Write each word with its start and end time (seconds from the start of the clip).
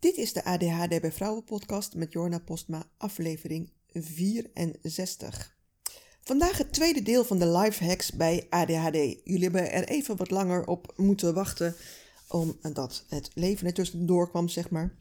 Dit 0.00 0.16
is 0.16 0.32
de 0.32 0.44
ADHD 0.44 1.00
bij 1.00 1.12
Vrouwen 1.12 1.44
podcast 1.44 1.94
met 1.94 2.12
Jorna 2.12 2.38
Postma, 2.38 2.86
aflevering 2.96 3.72
64. 3.92 5.56
Vandaag 6.20 6.58
het 6.58 6.72
tweede 6.72 7.02
deel 7.02 7.24
van 7.24 7.38
de 7.38 7.48
life 7.48 7.84
hacks 7.84 8.12
bij 8.12 8.46
ADHD. 8.50 8.94
Jullie 9.24 9.42
hebben 9.42 9.72
er 9.72 9.88
even 9.88 10.16
wat 10.16 10.30
langer 10.30 10.66
op 10.66 10.92
moeten 10.96 11.34
wachten 11.34 11.74
omdat 12.28 13.04
het 13.08 13.30
leven 13.34 13.66
er 13.66 13.72
tussendoor 13.72 14.30
kwam, 14.30 14.48
zeg 14.48 14.70
maar. 14.70 14.96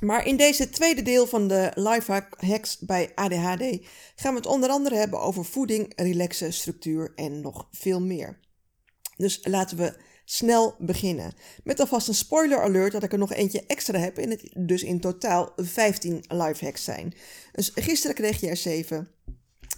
Maar 0.00 0.26
in 0.26 0.36
deze 0.36 0.70
tweede 0.70 1.02
deel 1.02 1.26
van 1.26 1.48
de 1.48 1.72
life 1.74 2.26
hacks 2.36 2.78
bij 2.78 3.14
ADHD 3.14 3.86
gaan 4.16 4.32
we 4.32 4.38
het 4.38 4.46
onder 4.46 4.70
andere 4.70 4.96
hebben 4.96 5.20
over 5.20 5.44
voeding, 5.44 5.92
relaxen, 5.96 6.52
structuur 6.52 7.12
en 7.14 7.40
nog 7.40 7.68
veel 7.70 8.00
meer. 8.00 8.38
Dus 9.16 9.40
laten 9.42 9.76
we 9.76 10.10
snel 10.32 10.74
beginnen. 10.78 11.32
Met 11.64 11.80
alvast 11.80 12.08
een 12.08 12.14
spoiler 12.14 12.62
alert 12.62 12.92
dat 12.92 13.02
ik 13.02 13.12
er 13.12 13.18
nog 13.18 13.32
eentje 13.32 13.64
extra 13.66 13.98
heb 13.98 14.18
en 14.18 14.30
het 14.30 14.50
dus 14.56 14.82
in 14.82 15.00
totaal 15.00 15.52
15 15.56 16.24
life 16.28 16.64
hacks 16.64 16.84
zijn. 16.84 17.14
Dus 17.52 17.70
gisteren 17.74 18.16
kreeg 18.16 18.40
je 18.40 18.48
er 18.48 18.56
7. 18.56 19.08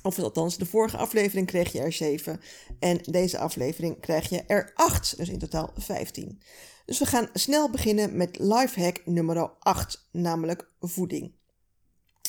Of 0.03 0.19
althans, 0.19 0.57
de 0.59 0.67
vorige 0.67 0.97
aflevering 0.97 1.47
kreeg 1.47 1.73
je 1.73 1.81
er 1.81 1.93
7. 1.93 2.41
En 2.79 2.99
deze 3.03 3.39
aflevering 3.39 4.01
krijg 4.01 4.29
je 4.29 4.43
er 4.47 4.71
8. 4.75 5.17
Dus 5.17 5.29
in 5.29 5.39
totaal 5.39 5.71
15. 5.77 6.41
Dus 6.87 6.99
we 6.99 7.07
gaan 7.07 7.29
snel 7.33 7.71
beginnen 7.71 8.17
met 8.17 8.39
life 8.39 8.81
hack 8.81 9.01
nummer 9.05 9.51
8, 9.59 10.09
namelijk 10.13 10.69
voeding. 10.81 11.35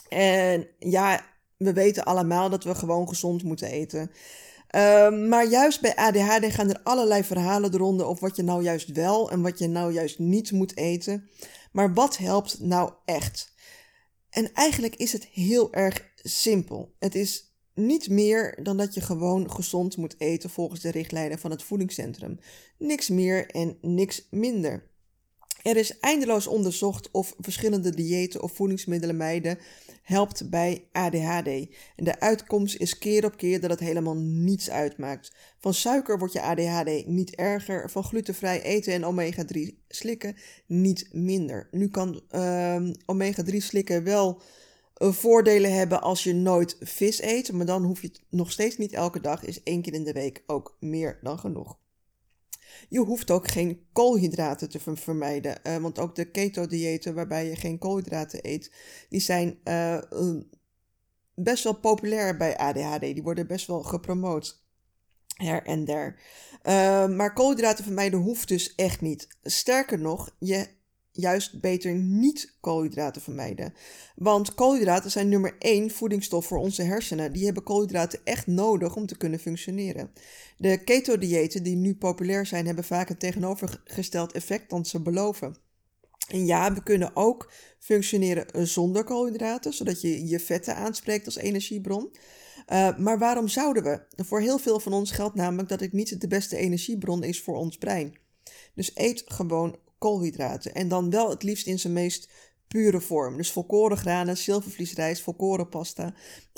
En 0.09 0.67
ja, 0.79 1.25
we 1.57 1.73
weten 1.73 2.05
allemaal 2.05 2.49
dat 2.49 2.63
we 2.63 2.75
gewoon 2.75 3.07
gezond 3.07 3.43
moeten 3.43 3.67
eten. 3.67 4.11
Ehm, 4.67 5.27
maar 5.27 5.47
juist 5.47 5.81
bij 5.81 5.95
ADHD 5.95 6.53
gaan 6.53 6.69
er 6.69 6.79
allerlei 6.83 7.23
verhalen 7.23 7.71
de 7.71 8.05
over 8.05 8.27
wat 8.27 8.35
je 8.35 8.43
nou 8.43 8.63
juist 8.63 8.91
wel 8.91 9.31
en 9.31 9.41
wat 9.41 9.59
je 9.59 9.67
nou 9.67 9.93
juist 9.93 10.19
niet 10.19 10.51
moet 10.51 10.77
eten. 10.77 11.29
Maar 11.71 11.93
wat 11.93 12.17
helpt 12.17 12.59
nou 12.59 12.91
echt? 13.05 13.53
En 14.29 14.53
eigenlijk 14.53 14.95
is 14.95 15.11
het 15.13 15.25
heel 15.25 15.73
erg 15.73 16.11
simpel. 16.15 16.95
Het 16.99 17.15
is 17.15 17.55
niet 17.73 18.09
meer 18.09 18.59
dan 18.63 18.77
dat 18.77 18.93
je 18.93 19.01
gewoon 19.01 19.51
gezond 19.51 19.97
moet 19.97 20.15
eten 20.17 20.49
volgens 20.49 20.81
de 20.81 20.91
richtlijnen 20.91 21.39
van 21.39 21.51
het 21.51 21.63
voedingscentrum. 21.63 22.39
Niks 22.77 23.09
meer 23.09 23.49
en 23.49 23.77
niks 23.81 24.27
minder. 24.29 24.93
Er 25.65 25.77
is 25.77 25.99
eindeloos 25.99 26.47
onderzocht 26.47 27.11
of 27.11 27.35
verschillende 27.39 27.89
diëten 27.89 28.43
of 28.43 28.51
voedingsmiddelen 28.51 29.17
mijden 29.17 29.57
helpt 30.01 30.49
bij 30.49 30.87
ADHD. 30.91 31.47
En 31.95 32.03
de 32.03 32.19
uitkomst 32.19 32.75
is 32.75 32.97
keer 32.97 33.25
op 33.25 33.37
keer 33.37 33.61
dat 33.61 33.69
het 33.69 33.79
helemaal 33.79 34.15
niets 34.15 34.69
uitmaakt. 34.69 35.35
Van 35.59 35.73
suiker 35.73 36.17
wordt 36.17 36.33
je 36.33 36.41
ADHD 36.41 37.07
niet 37.07 37.35
erger, 37.35 37.89
van 37.89 38.03
glutenvrij 38.03 38.61
eten 38.61 38.93
en 38.93 39.03
omega-3 39.05 39.83
slikken 39.87 40.35
niet 40.65 41.07
minder. 41.11 41.67
Nu 41.71 41.89
kan 41.89 42.21
uh, 42.31 42.89
omega-3 43.05 43.55
slikken 43.57 44.03
wel 44.03 44.41
uh, 44.97 45.11
voordelen 45.11 45.73
hebben 45.73 46.01
als 46.01 46.23
je 46.23 46.33
nooit 46.33 46.77
vis 46.79 47.21
eet, 47.21 47.51
maar 47.51 47.65
dan 47.65 47.83
hoef 47.83 48.01
je 48.01 48.07
het 48.07 48.21
nog 48.29 48.51
steeds 48.51 48.77
niet 48.77 48.93
elke 48.93 49.21
dag, 49.21 49.43
is 49.43 49.63
één 49.63 49.81
keer 49.81 49.93
in 49.93 50.03
de 50.03 50.13
week 50.13 50.43
ook 50.45 50.77
meer 50.79 51.19
dan 51.21 51.39
genoeg. 51.39 51.77
Je 52.89 52.99
hoeft 52.99 53.31
ook 53.31 53.47
geen 53.47 53.85
koolhydraten 53.93 54.69
te 54.69 54.79
vermijden. 54.79 55.59
Uh, 55.63 55.77
want 55.77 55.99
ook 55.99 56.15
de 56.15 56.31
keto-diëten 56.31 57.13
waarbij 57.13 57.45
je 57.45 57.55
geen 57.55 57.77
koolhydraten 57.77 58.39
eet, 58.41 58.71
die 59.09 59.19
zijn 59.19 59.59
uh, 59.63 59.97
best 61.35 61.63
wel 61.63 61.79
populair 61.79 62.37
bij 62.37 62.57
ADHD. 62.57 62.99
Die 62.99 63.23
worden 63.23 63.47
best 63.47 63.67
wel 63.67 63.83
gepromoot. 63.83 64.63
Her 65.35 65.63
en 65.63 65.85
der. 65.85 66.19
Uh, 66.63 67.07
maar 67.07 67.33
koolhydraten 67.33 67.83
vermijden 67.83 68.19
hoeft 68.19 68.47
dus 68.47 68.75
echt 68.75 69.01
niet. 69.01 69.27
Sterker 69.41 69.99
nog, 69.99 70.35
je 70.39 70.67
juist 71.15 71.59
beter 71.61 71.95
niet 71.95 72.55
koolhydraten 72.59 73.21
vermijden. 73.21 73.73
Want 74.15 74.53
koolhydraten 74.53 75.11
zijn 75.11 75.29
nummer 75.29 75.55
één 75.59 75.91
voedingsstof 75.91 76.45
voor 76.45 76.57
onze 76.57 76.81
hersenen. 76.81 77.33
Die 77.33 77.45
hebben 77.45 77.63
koolhydraten 77.63 78.19
echt 78.23 78.47
nodig 78.47 78.95
om 78.95 79.05
te 79.05 79.17
kunnen 79.17 79.39
functioneren. 79.39 80.11
De 80.57 80.83
keto-diëten 80.83 81.63
die 81.63 81.75
nu 81.75 81.95
populair 81.95 82.45
zijn, 82.45 82.65
hebben 82.65 82.83
vaak 82.83 83.09
een 83.09 83.17
tegenovergesteld 83.17 84.31
effect 84.31 84.69
dan 84.69 84.85
ze 84.85 85.01
beloven. 85.01 85.55
En 86.27 86.45
ja, 86.45 86.73
we 86.73 86.83
kunnen 86.83 87.15
ook 87.15 87.51
functioneren 87.79 88.67
zonder 88.67 89.03
koolhydraten, 89.03 89.73
zodat 89.73 90.01
je 90.01 90.27
je 90.27 90.39
vetten 90.39 90.75
aanspreekt 90.75 91.25
als 91.25 91.35
energiebron. 91.35 92.15
Uh, 92.71 92.97
maar 92.97 93.19
waarom 93.19 93.47
zouden 93.47 93.83
we? 93.83 94.23
Voor 94.23 94.41
heel 94.41 94.57
veel 94.57 94.79
van 94.79 94.93
ons 94.93 95.11
geldt 95.11 95.35
namelijk 95.35 95.69
dat 95.69 95.79
het 95.79 95.93
niet 95.93 96.21
de 96.21 96.27
beste 96.27 96.57
energiebron 96.57 97.23
is 97.23 97.41
voor 97.41 97.55
ons 97.55 97.77
brein. 97.77 98.17
Dus 98.73 98.91
eet 98.93 99.23
gewoon 99.25 99.77
koolhydraten. 99.97 100.73
En 100.73 100.87
dan 100.87 101.09
wel 101.09 101.29
het 101.29 101.43
liefst 101.43 101.67
in 101.67 101.79
zijn 101.79 101.93
meest 101.93 102.29
pure 102.67 103.01
vorm. 103.01 103.37
Dus 103.37 103.51
volkoren 103.51 103.97
granen, 103.97 104.37
zilvervliesrijst, 104.37 105.21
volkoren 105.21 105.69
pasta. 105.69 106.13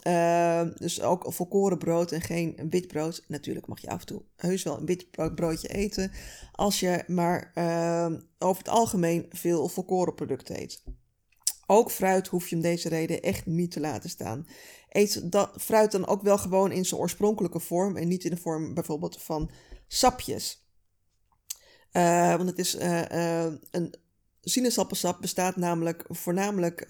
Uh, 0.08 0.62
dus 0.76 1.02
ook 1.02 1.26
volkoren 1.28 1.78
brood 1.78 2.12
en 2.12 2.22
geen 2.22 2.68
wit 2.70 2.88
brood. 2.88 3.24
Natuurlijk 3.28 3.68
mag 3.68 3.82
je 3.82 3.90
af 3.90 4.00
en 4.00 4.06
toe 4.06 4.22
heus 4.36 4.64
wel 4.64 4.78
een 4.78 4.86
wit 4.86 5.12
broodje 5.36 5.68
eten. 5.68 6.12
Als 6.52 6.80
je 6.80 7.04
maar 7.08 7.52
uh, 7.56 8.18
over 8.40 8.58
het 8.58 8.72
algemeen 8.72 9.26
veel 9.30 9.68
volkoren 9.68 10.14
producten 10.14 10.60
eet. 10.60 10.84
Ook 11.70 11.92
fruit 11.92 12.28
hoef 12.28 12.48
je 12.48 12.56
om 12.56 12.62
deze 12.62 12.90
reden 12.90 13.22
echt 13.22 13.46
niet 13.46 13.72
te 13.72 13.80
laten 13.80 14.10
staan. 14.10 14.48
Eet 14.90 15.32
dat 15.32 15.52
fruit 15.58 15.92
dan 15.92 16.08
ook 16.08 16.22
wel 16.22 16.38
gewoon 16.38 16.72
in 16.72 16.86
zijn 16.86 17.02
oorspronkelijke 17.02 17.60
vorm 17.60 17.98
en 17.98 18.08
niet 18.08 18.24
in 18.24 18.32
de 18.32 18.38
vorm 18.38 18.74
bijvoorbeeld 18.74 19.22
van 19.22 19.50
sapjes. 19.88 20.67
Uh, 21.98 22.36
want 22.36 22.50
het 22.50 22.60
is 22.60 22.76
uh, 22.76 23.02
uh, 23.12 23.54
een 23.72 23.94
sinaasappelsap 24.42 25.22
bestaat 25.22 25.56
namelijk 25.56 26.06
voornamelijk 26.10 26.86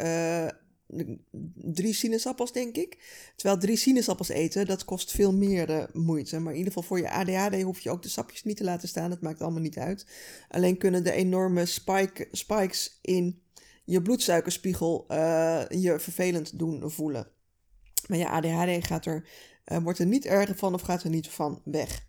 drie 1.56 1.94
sinaasappels, 1.94 2.52
denk 2.52 2.76
ik. 2.76 2.98
Terwijl 3.36 3.60
drie 3.60 3.78
sinaasappels 3.78 4.30
eten, 4.30 4.66
dat 4.66 4.86
kost 4.86 5.12
veel 5.12 5.34
meer 5.34 5.90
moeite. 5.94 6.40
Maar 6.40 6.52
in 6.52 6.58
ieder 6.58 6.74
geval 6.74 6.88
voor 6.88 7.00
je 7.00 7.12
ADHD 7.12 7.62
hoef 7.62 7.80
je 7.80 7.90
ook 7.90 8.02
de 8.02 8.10
sapjes 8.10 8.44
niet 8.44 8.58
te 8.58 8.64
laten 8.64 8.88
staan. 8.88 9.10
Dat 9.10 9.22
maakt 9.22 9.42
allemaal 9.42 9.62
niet 9.62 9.78
uit. 9.78 10.06
Alleen 10.50 10.78
kunnen 10.78 11.04
de 11.04 11.12
enorme 11.12 11.66
spike, 11.66 12.28
spikes 12.32 13.00
in 13.02 13.42
je 13.84 14.02
bloedsuikerspiegel 14.02 15.06
je 15.70 15.96
vervelend 15.98 16.60
doen 16.60 16.92
voelen. 16.92 17.28
Maar 18.08 18.18
je 18.18 18.30
ADHD 18.30 18.86
gaat 18.86 19.06
er, 19.06 19.28
wordt 19.84 20.00
er 20.00 20.06
niet 20.06 20.26
erger 20.26 20.56
van 20.56 20.74
of 20.74 20.82
gaat 20.82 21.04
er 21.04 21.10
niet 21.10 21.30
van 21.30 21.62
weg. 21.64 22.06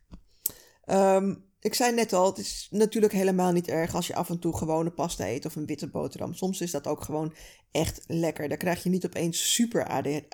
Um, 0.87 1.48
ik 1.61 1.75
zei 1.75 1.95
net 1.95 2.13
al, 2.13 2.27
het 2.27 2.39
is 2.39 2.69
natuurlijk 2.71 3.13
helemaal 3.13 3.53
niet 3.53 3.69
erg 3.69 3.95
als 3.95 4.07
je 4.07 4.15
af 4.15 4.29
en 4.31 4.39
toe 4.39 4.57
gewone 4.57 4.91
pasta 4.91 5.29
eet 5.29 5.47
of 5.47 5.57
een 5.57 5.67
witte 5.67 5.89
boterham. 5.89 6.35
Soms 6.35 6.61
is 6.61 6.71
dat 6.71 6.87
ook 6.87 7.03
gewoon 7.03 7.35
echt 7.71 8.05
lekker. 8.07 8.49
Daar 8.49 8.59
krijg 8.59 8.83
je 8.83 8.91
niet 8.91 9.07
opeens 9.07 9.53
super 9.53 9.87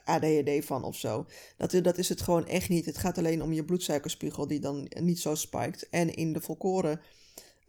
ADHD 0.05 0.65
van 0.65 0.85
of 0.85 0.97
zo. 0.97 1.27
Dat, 1.57 1.71
dat 1.83 1.99
is 1.99 2.09
het 2.09 2.21
gewoon 2.21 2.47
echt 2.47 2.69
niet. 2.69 2.87
Het 2.87 2.99
gaat 2.99 3.19
alleen 3.19 3.43
om 3.43 3.53
je 3.53 3.65
bloedsuikerspiegel 3.65 4.47
die 4.47 4.61
dan 4.61 4.91
niet 5.01 5.21
zo 5.21 5.35
spiked. 5.35 5.89
En 5.91 6.15
in 6.15 6.33
de 6.33 6.41
volkoren 6.41 7.01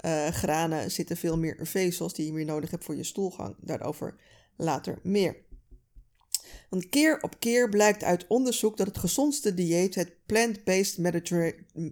uh, 0.05 0.27
granen 0.27 0.91
zitten 0.91 1.17
veel 1.17 1.37
meer 1.37 1.67
vezels 1.67 2.13
die 2.13 2.25
je 2.25 2.33
meer 2.33 2.45
nodig 2.45 2.71
hebt 2.71 2.83
voor 2.83 2.95
je 2.95 3.03
stoelgang. 3.03 3.55
Daarover 3.59 4.15
later 4.55 4.99
meer. 5.03 5.44
Want 6.69 6.89
keer 6.89 7.21
op 7.21 7.39
keer 7.39 7.69
blijkt 7.69 8.03
uit 8.03 8.27
onderzoek 8.27 8.77
dat 8.77 8.87
het 8.87 8.97
gezondste 8.97 9.53
dieet 9.53 9.95
het 9.95 10.25
plant-based 10.25 10.97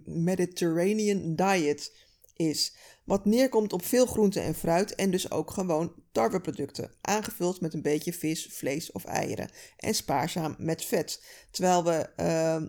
Mediterranean 0.04 1.34
diet 1.36 1.92
is. 2.36 2.76
Wat 3.04 3.24
neerkomt 3.24 3.72
op 3.72 3.84
veel 3.84 4.06
groente 4.06 4.40
en 4.40 4.54
fruit 4.54 4.94
en 4.94 5.10
dus 5.10 5.30
ook 5.30 5.50
gewoon 5.50 5.94
tarweproducten. 6.12 6.90
Aangevuld 7.00 7.60
met 7.60 7.74
een 7.74 7.82
beetje 7.82 8.12
vis, 8.12 8.48
vlees 8.50 8.92
of 8.92 9.04
eieren. 9.04 9.50
En 9.76 9.94
spaarzaam 9.94 10.54
met 10.58 10.84
vet. 10.84 11.22
Terwijl 11.50 11.84
we 11.84 12.10
uh, 12.16 12.62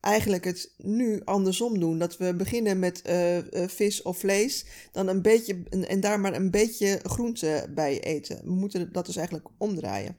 eigenlijk 0.00 0.44
het 0.44 0.74
nu 0.76 1.24
andersom 1.24 1.78
doen. 1.80 1.98
Dat 1.98 2.16
we 2.16 2.34
beginnen 2.34 2.78
met 2.78 3.02
uh, 3.06 3.36
uh, 3.36 3.68
vis 3.68 4.02
of 4.02 4.18
vlees. 4.18 4.64
Dan 4.92 5.08
een 5.08 5.22
beetje, 5.22 5.62
en, 5.68 5.88
en 5.88 6.00
daar 6.00 6.20
maar 6.20 6.34
een 6.34 6.50
beetje 6.50 7.00
groente 7.02 7.70
bij 7.74 8.00
eten. 8.00 8.40
We 8.44 8.52
moeten 8.52 8.92
dat 8.92 9.06
dus 9.06 9.16
eigenlijk 9.16 9.48
omdraaien 9.58 10.16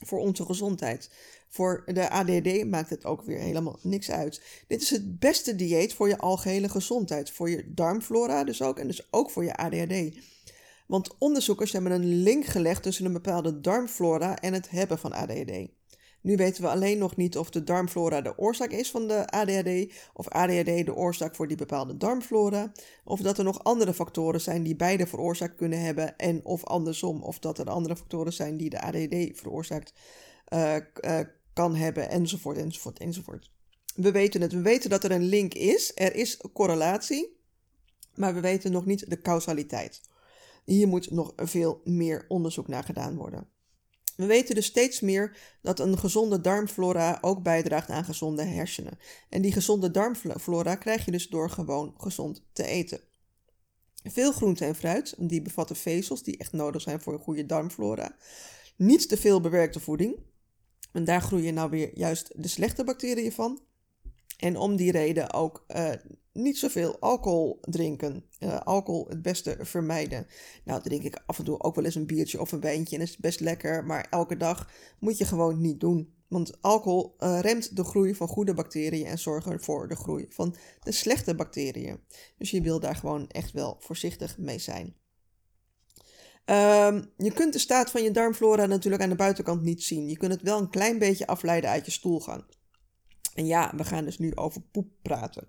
voor 0.00 0.18
onze 0.18 0.44
gezondheid. 0.44 1.10
Voor 1.48 1.82
de 1.86 2.10
ADD 2.10 2.64
maakt 2.64 2.90
het 2.90 3.04
ook 3.04 3.22
weer 3.22 3.38
helemaal 3.38 3.78
niks 3.82 4.10
uit. 4.10 4.42
Dit 4.66 4.82
is 4.82 4.90
het 4.90 5.18
beste 5.18 5.56
dieet 5.56 5.94
voor 5.94 6.08
je 6.08 6.18
algehele 6.18 6.68
gezondheid. 6.68 7.30
Voor 7.30 7.50
je 7.50 7.72
darmflora 7.74 8.44
dus 8.44 8.62
ook 8.62 8.78
en 8.78 8.86
dus 8.86 9.12
ook 9.12 9.30
voor 9.30 9.44
je 9.44 9.56
ADHD. 9.56 10.16
Want 10.86 11.18
onderzoekers 11.18 11.72
hebben 11.72 11.92
een 11.92 12.22
link 12.22 12.44
gelegd 12.44 12.82
tussen 12.82 13.04
een 13.04 13.12
bepaalde 13.12 13.60
darmflora 13.60 14.38
en 14.38 14.52
het 14.52 14.70
hebben 14.70 14.98
van 14.98 15.12
ADHD. 15.12 15.68
Nu 16.22 16.36
weten 16.36 16.62
we 16.62 16.68
alleen 16.68 16.98
nog 16.98 17.16
niet 17.16 17.38
of 17.38 17.50
de 17.50 17.64
darmflora 17.64 18.20
de 18.20 18.38
oorzaak 18.38 18.70
is 18.70 18.90
van 18.90 19.08
de 19.08 19.26
ADHD, 19.26 19.92
of 20.12 20.28
ADHD 20.28 20.86
de 20.86 20.94
oorzaak 20.94 21.34
voor 21.34 21.48
die 21.48 21.56
bepaalde 21.56 21.96
darmflora, 21.96 22.72
of 23.04 23.20
dat 23.20 23.38
er 23.38 23.44
nog 23.44 23.64
andere 23.64 23.94
factoren 23.94 24.40
zijn 24.40 24.62
die 24.62 24.76
beide 24.76 25.06
veroorzaakt 25.06 25.56
kunnen 25.56 25.80
hebben, 25.80 26.16
en 26.16 26.44
of 26.44 26.64
andersom, 26.64 27.22
of 27.22 27.38
dat 27.38 27.58
er 27.58 27.70
andere 27.70 27.96
factoren 27.96 28.32
zijn 28.32 28.56
die 28.56 28.70
de 28.70 28.80
ADHD 28.80 29.38
veroorzaakt 29.38 29.92
uh, 30.54 30.76
uh, 31.00 31.20
kan 31.52 31.74
hebben, 31.74 32.10
enzovoort, 32.10 32.56
enzovoort, 32.56 32.98
enzovoort. 32.98 33.50
We 33.94 34.10
weten 34.10 34.40
het, 34.40 34.52
we 34.52 34.60
weten 34.60 34.90
dat 34.90 35.04
er 35.04 35.10
een 35.10 35.24
link 35.24 35.54
is, 35.54 35.92
er 35.94 36.14
is 36.14 36.44
correlatie, 36.52 37.38
maar 38.14 38.34
we 38.34 38.40
weten 38.40 38.72
nog 38.72 38.86
niet 38.86 39.10
de 39.10 39.20
causaliteit. 39.20 40.00
Hier 40.64 40.88
moet 40.88 41.10
nog 41.10 41.32
veel 41.36 41.80
meer 41.84 42.24
onderzoek 42.28 42.68
naar 42.68 42.84
gedaan 42.84 43.16
worden. 43.16 43.48
We 44.20 44.26
weten 44.26 44.54
dus 44.54 44.66
steeds 44.66 45.00
meer 45.00 45.36
dat 45.62 45.78
een 45.78 45.98
gezonde 45.98 46.40
darmflora 46.40 47.18
ook 47.20 47.42
bijdraagt 47.42 47.88
aan 47.88 48.04
gezonde 48.04 48.42
hersenen. 48.42 48.98
En 49.28 49.42
die 49.42 49.52
gezonde 49.52 49.90
darmflora 49.90 50.74
krijg 50.74 51.04
je 51.04 51.10
dus 51.10 51.28
door 51.28 51.50
gewoon 51.50 51.94
gezond 51.96 52.44
te 52.52 52.64
eten. 52.64 53.00
Veel 54.04 54.32
groente 54.32 54.64
en 54.64 54.74
fruit, 54.74 55.14
die 55.18 55.42
bevatten 55.42 55.76
vezels 55.76 56.22
die 56.22 56.36
echt 56.36 56.52
nodig 56.52 56.82
zijn 56.82 57.00
voor 57.00 57.12
een 57.12 57.18
goede 57.18 57.46
darmflora. 57.46 58.16
Niet 58.76 59.08
te 59.08 59.16
veel 59.16 59.40
bewerkte 59.40 59.80
voeding, 59.80 60.18
en 60.92 61.04
daar 61.04 61.22
groeien 61.22 61.54
nou 61.54 61.70
weer 61.70 61.90
juist 61.98 62.42
de 62.42 62.48
slechte 62.48 62.84
bacteriën 62.84 63.32
van. 63.32 63.60
En 64.36 64.56
om 64.56 64.76
die 64.76 64.92
reden 64.92 65.32
ook 65.32 65.64
uh, 65.68 65.90
niet 66.32 66.58
zoveel 66.58 67.00
alcohol 67.00 67.58
drinken. 67.60 68.24
Uh, 68.38 68.60
alcohol 68.60 69.06
het 69.08 69.22
beste 69.22 69.56
vermijden. 69.60 70.26
Nou 70.64 70.82
drink 70.82 71.02
ik 71.02 71.22
af 71.26 71.38
en 71.38 71.44
toe 71.44 71.60
ook 71.60 71.74
wel 71.74 71.84
eens 71.84 71.94
een 71.94 72.06
biertje 72.06 72.40
of 72.40 72.52
een 72.52 72.60
wijntje 72.60 72.96
en 72.96 73.02
is 73.02 73.16
best 73.16 73.40
lekker. 73.40 73.84
Maar 73.84 74.06
elke 74.10 74.36
dag 74.36 74.70
moet 74.98 75.18
je 75.18 75.24
gewoon 75.24 75.60
niet 75.60 75.80
doen. 75.80 76.14
Want 76.28 76.62
alcohol 76.62 77.16
uh, 77.18 77.40
remt 77.40 77.76
de 77.76 77.84
groei 77.84 78.14
van 78.14 78.28
goede 78.28 78.54
bacteriën 78.54 79.06
en 79.06 79.18
zorgt 79.18 79.64
voor 79.64 79.88
de 79.88 79.96
groei 79.96 80.26
van 80.28 80.56
de 80.82 80.92
slechte 80.92 81.34
bacteriën. 81.34 82.00
Dus 82.38 82.50
je 82.50 82.60
wil 82.60 82.80
daar 82.80 82.96
gewoon 82.96 83.28
echt 83.28 83.52
wel 83.52 83.76
voorzichtig 83.80 84.38
mee 84.38 84.58
zijn. 84.58 84.94
Um, 86.44 87.12
je 87.16 87.32
kunt 87.34 87.52
de 87.52 87.58
staat 87.58 87.90
van 87.90 88.02
je 88.02 88.10
darmflora 88.10 88.66
natuurlijk 88.66 89.02
aan 89.02 89.08
de 89.08 89.14
buitenkant 89.14 89.62
niet 89.62 89.82
zien. 89.82 90.08
Je 90.08 90.16
kunt 90.16 90.32
het 90.32 90.42
wel 90.42 90.58
een 90.58 90.70
klein 90.70 90.98
beetje 90.98 91.26
afleiden 91.26 91.70
uit 91.70 91.84
je 91.84 91.90
stoelgang. 91.90 92.44
En 93.34 93.46
ja, 93.46 93.72
we 93.76 93.84
gaan 93.84 94.04
dus 94.04 94.18
nu 94.18 94.34
over 94.34 94.60
poep 94.60 94.88
praten. 95.02 95.48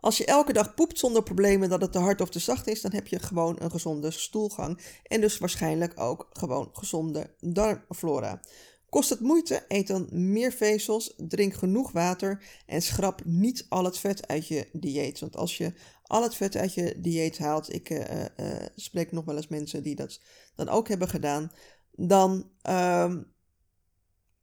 Als 0.00 0.16
je 0.16 0.24
elke 0.24 0.52
dag 0.52 0.74
poept 0.74 0.98
zonder 0.98 1.22
problemen 1.22 1.68
dat 1.68 1.80
het 1.80 1.92
te 1.92 1.98
hard 1.98 2.20
of 2.20 2.30
te 2.30 2.38
zacht 2.38 2.66
is, 2.66 2.80
dan 2.80 2.92
heb 2.92 3.06
je 3.06 3.18
gewoon 3.18 3.56
een 3.58 3.70
gezonde 3.70 4.10
stoelgang 4.10 4.80
en 5.02 5.20
dus 5.20 5.38
waarschijnlijk 5.38 6.00
ook 6.00 6.26
gewoon 6.30 6.68
gezonde 6.72 7.34
darmflora. 7.40 8.40
Kost 8.88 9.10
het 9.10 9.20
moeite? 9.20 9.64
Eet 9.68 9.86
dan 9.86 10.08
meer 10.10 10.52
vezels, 10.52 11.14
drink 11.16 11.54
genoeg 11.54 11.92
water 11.92 12.44
en 12.66 12.82
schrap 12.82 13.24
niet 13.24 13.66
al 13.68 13.84
het 13.84 13.98
vet 13.98 14.26
uit 14.26 14.46
je 14.46 14.68
dieet. 14.72 15.20
Want 15.20 15.36
als 15.36 15.56
je 15.56 15.72
al 16.02 16.22
het 16.22 16.34
vet 16.34 16.56
uit 16.56 16.74
je 16.74 16.94
dieet 16.98 17.38
haalt, 17.38 17.72
ik 17.72 17.90
uh, 17.90 18.24
uh, 18.36 18.66
spreek 18.74 19.12
nog 19.12 19.24
wel 19.24 19.36
eens 19.36 19.48
mensen 19.48 19.82
die 19.82 19.94
dat 19.94 20.20
dan 20.54 20.68
ook 20.68 20.88
hebben 20.88 21.08
gedaan, 21.08 21.52
dan 21.92 22.32
um, 22.68 23.32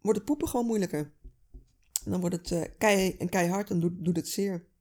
wordt 0.02 0.18
het 0.18 0.26
poepen 0.26 0.48
gewoon 0.48 0.66
moeilijker. 0.66 1.14
Dan 2.04 2.20
wordt 2.20 2.50
het 2.50 2.72
keihard 3.30 3.70
en 3.70 3.80
doet, 3.80 4.06
doet 4.06 4.16
het 4.16 4.28
zeer. 4.28 4.74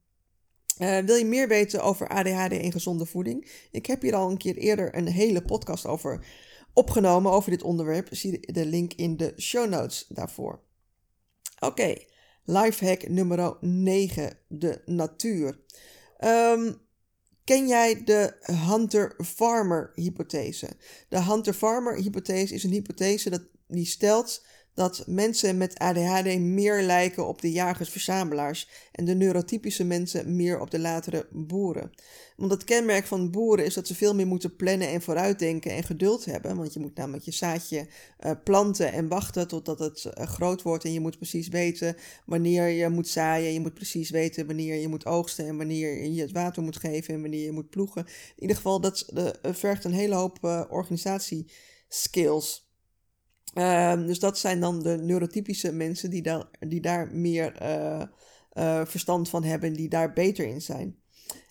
Wil 0.77 1.15
je 1.15 1.25
meer 1.25 1.47
weten 1.47 1.81
over 1.81 2.07
ADHD 2.07 2.51
en 2.51 2.71
gezonde 2.71 3.05
voeding? 3.05 3.51
Ik 3.71 3.85
heb 3.85 4.01
hier 4.01 4.15
al 4.15 4.29
een 4.29 4.37
keer 4.37 4.57
eerder 4.57 4.95
een 4.95 5.07
hele 5.07 5.41
podcast 5.41 5.85
over 5.85 6.25
opgenomen 6.73 7.31
over 7.31 7.51
dit 7.51 7.63
onderwerp. 7.63 8.07
Zie 8.11 8.51
de 8.51 8.65
link 8.65 8.93
in 8.93 9.17
de 9.17 9.33
show 9.37 9.69
notes 9.69 10.05
daarvoor. 10.09 10.63
Oké, 11.55 11.65
okay. 11.65 12.07
lifehack 12.43 13.07
nummer 13.07 13.57
9, 13.61 14.37
de 14.47 14.81
natuur. 14.85 15.59
Um, 16.19 16.77
ken 17.43 17.67
jij 17.67 18.03
de 18.03 18.37
Hunter-Farmer 18.41 19.91
hypothese? 19.93 20.69
De 21.09 21.23
Hunter-Farmer 21.23 21.95
hypothese 21.95 22.53
is 22.53 22.63
een 22.63 22.71
hypothese 22.71 23.29
dat, 23.29 23.47
die 23.67 23.85
stelt 23.85 24.45
dat 24.75 25.03
mensen 25.07 25.57
met 25.57 25.79
ADHD 25.79 26.39
meer 26.39 26.81
lijken 26.81 27.27
op 27.27 27.41
de 27.41 27.51
jagers-verzamelaars 27.51 28.69
en 28.91 29.05
de 29.05 29.15
neurotypische 29.15 29.83
mensen 29.83 30.35
meer 30.35 30.59
op 30.59 30.71
de 30.71 30.79
latere 30.79 31.27
boeren. 31.31 31.91
Want 32.35 32.51
het 32.51 32.63
kenmerk 32.63 33.05
van 33.05 33.31
boeren 33.31 33.65
is 33.65 33.73
dat 33.73 33.87
ze 33.87 33.95
veel 33.95 34.15
meer 34.15 34.27
moeten 34.27 34.55
plannen 34.55 34.87
en 34.87 35.01
vooruitdenken 35.01 35.71
en 35.71 35.83
geduld 35.83 36.25
hebben. 36.25 36.57
Want 36.57 36.73
je 36.73 36.79
moet 36.79 36.95
namelijk 36.95 37.23
je 37.23 37.31
zaadje 37.31 37.87
uh, 38.25 38.31
planten 38.43 38.93
en 38.93 39.07
wachten 39.07 39.47
totdat 39.47 39.79
het 39.79 40.05
uh, 40.05 40.25
groot 40.25 40.61
wordt. 40.61 40.83
En 40.83 40.93
je 40.93 40.99
moet 40.99 41.17
precies 41.17 41.47
weten 41.47 41.95
wanneer 42.25 42.67
je 42.67 42.89
moet 42.89 43.07
zaaien. 43.07 43.53
Je 43.53 43.59
moet 43.59 43.73
precies 43.73 44.09
weten 44.09 44.45
wanneer 44.45 44.75
je 44.75 44.87
moet 44.87 45.05
oogsten 45.05 45.47
en 45.47 45.57
wanneer 45.57 46.03
je 46.05 46.21
het 46.21 46.31
water 46.31 46.63
moet 46.63 46.77
geven 46.77 47.13
en 47.13 47.21
wanneer 47.21 47.43
je 47.43 47.51
moet 47.51 47.69
ploegen. 47.69 48.05
In 48.05 48.41
ieder 48.41 48.55
geval, 48.55 48.81
dat 48.81 49.05
uh, 49.13 49.27
vergt 49.41 49.83
een 49.83 49.93
hele 49.93 50.15
hoop 50.15 50.65
organisatieskills. 50.69 52.64
Ehm, 53.55 54.05
dus 54.05 54.19
dat 54.19 54.37
zijn 54.37 54.59
dan 54.59 54.83
de 54.83 54.97
neurotypische 54.97 55.71
mensen 55.71 56.09
die, 56.09 56.21
daar 56.21 56.45
die 56.59 56.81
daar 56.81 57.09
meer 57.11 57.61
uh, 57.61 58.01
uh, 58.53 58.85
verstand 58.85 59.29
van 59.29 59.43
hebben, 59.43 59.73
die 59.73 59.89
daar 59.89 60.13
beter 60.13 60.45
in 60.45 60.61
zijn. 60.61 60.95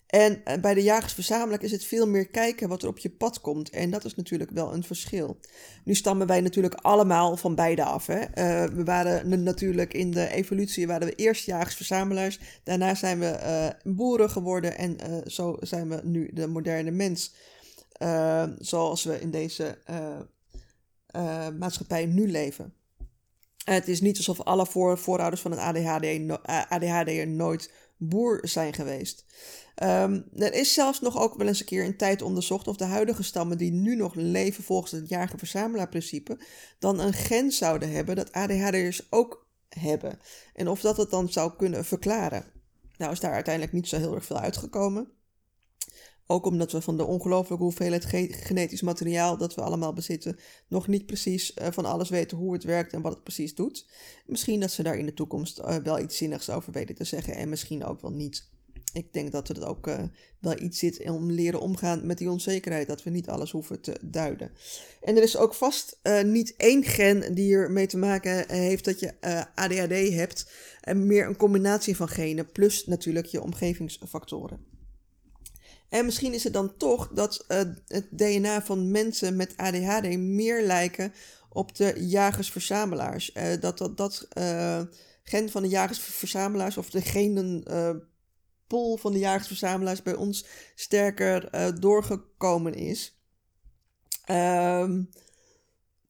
En 0.07 0.41
uh, 0.47 0.53
bij 0.61 0.73
de 0.73 0.83
jagers-verzamelaars 0.83 1.63
is 1.63 1.71
het 1.71 1.85
veel 1.85 2.07
meer 2.07 2.27
kijken 2.27 2.69
wat 2.69 2.81
er 2.81 2.87
op 2.87 2.97
je 2.97 3.09
pad 3.09 3.41
komt. 3.41 3.69
En 3.69 3.89
dat 3.89 4.05
is 4.05 4.15
natuurlijk 4.15 4.51
wel 4.51 4.73
een 4.73 4.83
verschil. 4.83 5.39
Nu 5.83 5.95
stammen 5.95 6.27
wij 6.27 6.41
natuurlijk 6.41 6.73
allemaal 6.73 7.37
van 7.37 7.55
beide 7.55 7.83
af. 7.83 8.07
Hè? 8.07 8.19
we 8.75 8.83
waren 8.83 9.43
natuurlijk 9.43 9.93
in 9.93 10.11
de 10.11 10.29
evolutie 10.29 10.87
waren 10.87 11.07
we 11.07 11.15
eerst 11.15 11.45
jagers-verzamelaars. 11.45 12.39
Daarna 12.63 12.95
zijn 12.95 13.19
we 13.19 13.75
boeren 13.83 14.29
geworden. 14.29 14.77
En 14.77 14.97
zo 15.25 15.57
zijn 15.59 15.89
we 15.89 15.99
nu 16.03 16.29
de 16.33 16.47
moderne 16.47 16.91
mens. 16.91 17.33
zoals 18.59 19.03
we 19.03 19.19
in 19.19 19.31
deze 19.31 19.77
maatschappij 21.57 22.05
nu 22.05 22.31
leven. 22.31 22.73
Het 23.63 23.87
is 23.87 24.01
niet 24.01 24.17
alsof 24.17 24.41
alle 24.41 24.65
voor, 24.65 24.97
voorouders 24.97 25.41
van 25.41 25.51
een 25.51 25.59
ADHD, 25.59 26.19
no, 26.19 26.35
ADHD'er 26.69 27.27
nooit 27.27 27.71
boer 27.97 28.39
zijn 28.41 28.73
geweest. 28.73 29.25
Um, 29.83 30.25
er 30.35 30.53
is 30.53 30.73
zelfs 30.73 31.01
nog 31.01 31.17
ook 31.19 31.35
wel 31.35 31.47
eens 31.47 31.59
een 31.59 31.65
keer 31.65 31.83
in 31.83 31.97
tijd 31.97 32.21
onderzocht 32.21 32.67
of 32.67 32.75
de 32.75 32.85
huidige 32.85 33.23
stammen 33.23 33.57
die 33.57 33.71
nu 33.71 33.95
nog 33.95 34.15
leven 34.15 34.63
volgens 34.63 34.91
het 34.91 35.09
jager-verzamelaar-principe 35.09 36.39
dan 36.79 36.99
een 36.99 37.13
gen 37.13 37.51
zouden 37.51 37.91
hebben 37.91 38.15
dat 38.15 38.31
ADHD'ers 38.31 39.07
ook 39.09 39.47
hebben. 39.69 40.19
En 40.53 40.67
of 40.67 40.81
dat 40.81 40.97
het 40.97 41.09
dan 41.09 41.29
zou 41.29 41.55
kunnen 41.57 41.85
verklaren. 41.85 42.45
Nou 42.97 43.11
is 43.11 43.19
daar 43.19 43.33
uiteindelijk 43.33 43.73
niet 43.73 43.87
zo 43.87 43.97
heel 43.97 44.15
erg 44.15 44.25
veel 44.25 44.39
uitgekomen. 44.39 45.11
Ook 46.27 46.45
omdat 46.45 46.71
we 46.71 46.81
van 46.81 46.97
de 46.97 47.05
ongelooflijke 47.05 47.63
hoeveelheid 47.63 48.05
genetisch 48.29 48.81
materiaal 48.81 49.37
dat 49.37 49.55
we 49.55 49.61
allemaal 49.61 49.93
bezitten, 49.93 50.37
nog 50.67 50.87
niet 50.87 51.05
precies 51.05 51.53
uh, 51.61 51.67
van 51.71 51.85
alles 51.85 52.09
weten 52.09 52.37
hoe 52.37 52.53
het 52.53 52.63
werkt 52.63 52.93
en 52.93 53.01
wat 53.01 53.13
het 53.13 53.23
precies 53.23 53.55
doet. 53.55 53.85
Misschien 54.25 54.59
dat 54.59 54.71
ze 54.71 54.83
daar 54.83 54.97
in 54.97 55.05
de 55.05 55.13
toekomst 55.13 55.59
uh, 55.59 55.75
wel 55.75 55.99
iets 55.99 56.17
zinnigs 56.17 56.49
over 56.49 56.71
weten 56.71 56.95
te 56.95 57.03
zeggen 57.03 57.35
en 57.35 57.49
misschien 57.49 57.85
ook 57.85 58.01
wel 58.01 58.11
niet. 58.11 58.49
Ik 58.93 59.13
denk 59.13 59.31
dat 59.31 59.49
er 59.49 59.67
ook 59.67 59.87
uh, 59.87 60.03
wel 60.39 60.61
iets 60.61 60.79
zit 60.79 61.09
om 61.09 61.31
leren 61.31 61.59
omgaan 61.59 62.05
met 62.05 62.17
die 62.17 62.29
onzekerheid, 62.29 62.87
dat 62.87 63.03
we 63.03 63.09
niet 63.09 63.29
alles 63.29 63.51
hoeven 63.51 63.81
te 63.81 63.97
duiden. 64.01 64.51
En 65.01 65.17
er 65.17 65.23
is 65.23 65.37
ook 65.37 65.53
vast 65.53 65.99
niet 66.23 66.53
één 66.57 66.83
gen 66.83 67.35
die 67.35 67.53
ermee 67.53 67.87
te 67.87 67.97
maken 67.97 68.51
heeft 68.51 68.85
dat 68.85 68.99
je 68.99 69.13
ADHD 69.55 70.13
hebt, 70.13 70.51
en 70.81 71.07
meer 71.07 71.27
een 71.27 71.37
combinatie 71.37 71.95
van 71.95 72.07
genen, 72.07 72.51
plus 72.51 72.85
natuurlijk 72.85 73.25
je 73.25 73.41
omgevingsfactoren. 73.41 74.74
En 75.95 76.05
misschien 76.05 76.33
is 76.33 76.43
het 76.43 76.53
dan 76.53 76.77
toch 76.77 77.07
dat 77.07 77.45
uh, 77.47 77.57
het 77.87 78.07
DNA 78.09 78.61
van 78.61 78.91
mensen 78.91 79.35
met 79.35 79.57
ADHD 79.57 80.17
meer 80.17 80.63
lijken 80.63 81.13
op 81.49 81.75
de 81.75 81.93
jagers-verzamelaars. 81.97 83.35
Uh, 83.35 83.43
dat 83.59 83.77
dat, 83.77 83.97
dat 83.97 84.27
uh, 84.37 84.81
gen 85.23 85.49
van 85.49 85.61
de 85.61 85.67
jagers-verzamelaars 85.67 86.77
of 86.77 86.89
de 86.89 87.01
genenpool 87.01 88.97
van 88.97 89.11
de 89.11 89.19
jagers-verzamelaars 89.19 90.01
bij 90.01 90.15
ons 90.15 90.45
sterker 90.75 91.49
doorgekomen 91.79 92.73
is. 92.73 93.19
Um, 94.31 95.09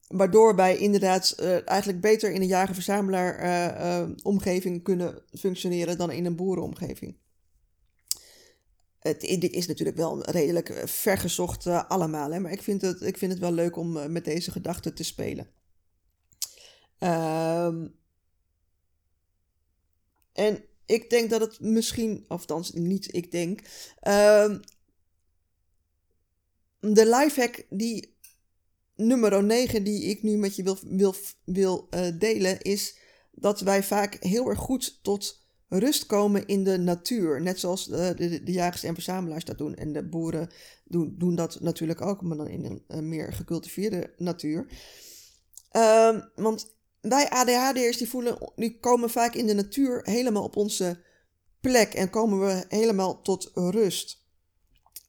waardoor 0.07 0.55
wij 0.55 0.77
inderdaad 0.77 1.35
eigenlijk 1.65 2.01
beter 2.01 2.31
in 2.31 2.41
een 2.41 2.47
jager-verzamelaar 2.47 4.07
omgeving 4.23 4.83
kunnen 4.83 5.21
functioneren 5.33 5.97
dan 5.97 6.11
in 6.11 6.25
een 6.25 6.35
boerenomgeving. 6.35 7.17
Het, 9.07 9.21
dit 9.21 9.53
is 9.53 9.67
natuurlijk 9.67 9.97
wel 9.97 10.23
redelijk 10.23 10.69
eh, 10.69 10.87
vergezocht 10.87 11.65
uh, 11.65 11.89
allemaal, 11.89 12.31
hè, 12.31 12.39
maar 12.39 12.51
ik 12.51 12.61
vind, 12.61 12.81
het, 12.81 13.01
ik 13.01 13.17
vind 13.17 13.31
het 13.31 13.41
wel 13.41 13.51
leuk 13.51 13.75
om 13.75 13.97
uh, 13.97 14.05
met 14.05 14.25
deze 14.25 14.51
gedachten 14.51 14.95
te 14.95 15.03
spelen. 15.03 15.47
Um, 16.99 17.95
en 20.33 20.63
ik 20.85 21.09
denk 21.09 21.29
dat 21.29 21.41
het 21.41 21.59
misschien, 21.59 22.25
althans 22.27 22.73
niet 22.73 23.15
ik 23.15 23.31
denk, 23.31 23.59
um, 24.07 24.59
de 26.79 27.09
lifehack 27.09 27.65
die 27.69 28.17
nummer 28.95 29.43
9 29.43 29.83
die 29.83 30.03
ik 30.03 30.23
nu 30.23 30.37
met 30.37 30.55
je 30.55 30.63
wil, 30.63 30.77
wil, 30.83 31.15
wil 31.43 31.89
delen 32.17 32.61
is 32.61 32.97
dat 33.31 33.59
wij 33.59 33.83
vaak 33.83 34.23
heel 34.23 34.49
erg 34.49 34.59
goed 34.59 35.03
tot 35.03 35.44
rust 35.67 36.05
komen 36.05 36.47
in 36.47 36.63
de 36.63 36.77
natuur. 36.77 37.41
Net 37.41 37.59
zoals 37.59 37.85
de, 37.85 38.13
de, 38.17 38.43
de 38.43 38.51
jagers 38.51 38.83
en 38.83 38.93
verzamelaars 38.93 39.45
dat 39.45 39.57
doen. 39.57 39.75
En 39.75 39.93
de 39.93 40.03
boeren 40.03 40.49
doen, 40.85 41.15
doen 41.17 41.35
dat 41.35 41.59
natuurlijk 41.61 42.01
ook, 42.01 42.21
maar 42.21 42.37
dan 42.37 42.47
in 42.47 42.83
een, 42.87 43.09
meer 43.09 43.33
gecultiveerde 43.33 44.13
natuur. 44.17 44.67
Um, 45.71 46.29
want 46.35 46.73
wij 47.01 47.29
ADHD'ers 47.29 47.97
die, 47.97 48.09
voelen, 48.09 48.51
die 48.55 48.79
komen 48.79 49.09
vaak 49.09 49.33
in 49.33 49.47
de 49.47 49.53
natuur 49.53 49.99
helemaal 50.03 50.43
op 50.43 50.55
onze 50.55 51.03
plek 51.61 51.93
en 51.93 52.09
komen 52.09 52.39
we 52.39 52.65
helemaal 52.67 53.21
tot 53.21 53.51
rust. 53.53 54.23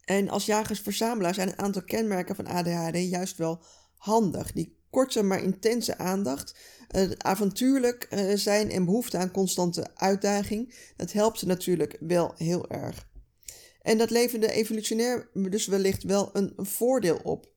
En 0.05 0.29
als 0.29 0.47
jagers-verzamelaar 0.47 1.35
zijn 1.35 1.49
een 1.49 1.59
aantal 1.59 1.83
kenmerken 1.83 2.37
van 2.37 2.47
ADHD 2.47 2.97
juist 2.97 3.37
wel 3.37 3.63
handig. 3.97 4.53
Die 4.53 4.76
korte 4.91 5.23
maar 5.23 5.43
intense 5.43 5.99
aandacht, 5.99 6.55
uh, 6.97 7.11
avontuurlijk 7.19 8.07
uh, 8.11 8.33
zijn 8.35 8.71
en 8.71 8.85
behoefte 8.85 9.19
aan 9.19 9.31
constante 9.31 9.87
uitdaging, 9.95 10.75
dat 10.97 11.13
helpt 11.13 11.47
natuurlijk 11.47 11.97
wel 12.01 12.33
heel 12.37 12.69
erg. 12.69 13.09
En 13.83 13.99
dat 13.99 14.11
leverde 14.11 14.53
evolutionair 14.53 15.29
dus 15.33 15.67
wellicht 15.67 16.03
wel 16.03 16.31
een 16.33 16.53
voordeel 16.57 17.21
op. 17.23 17.55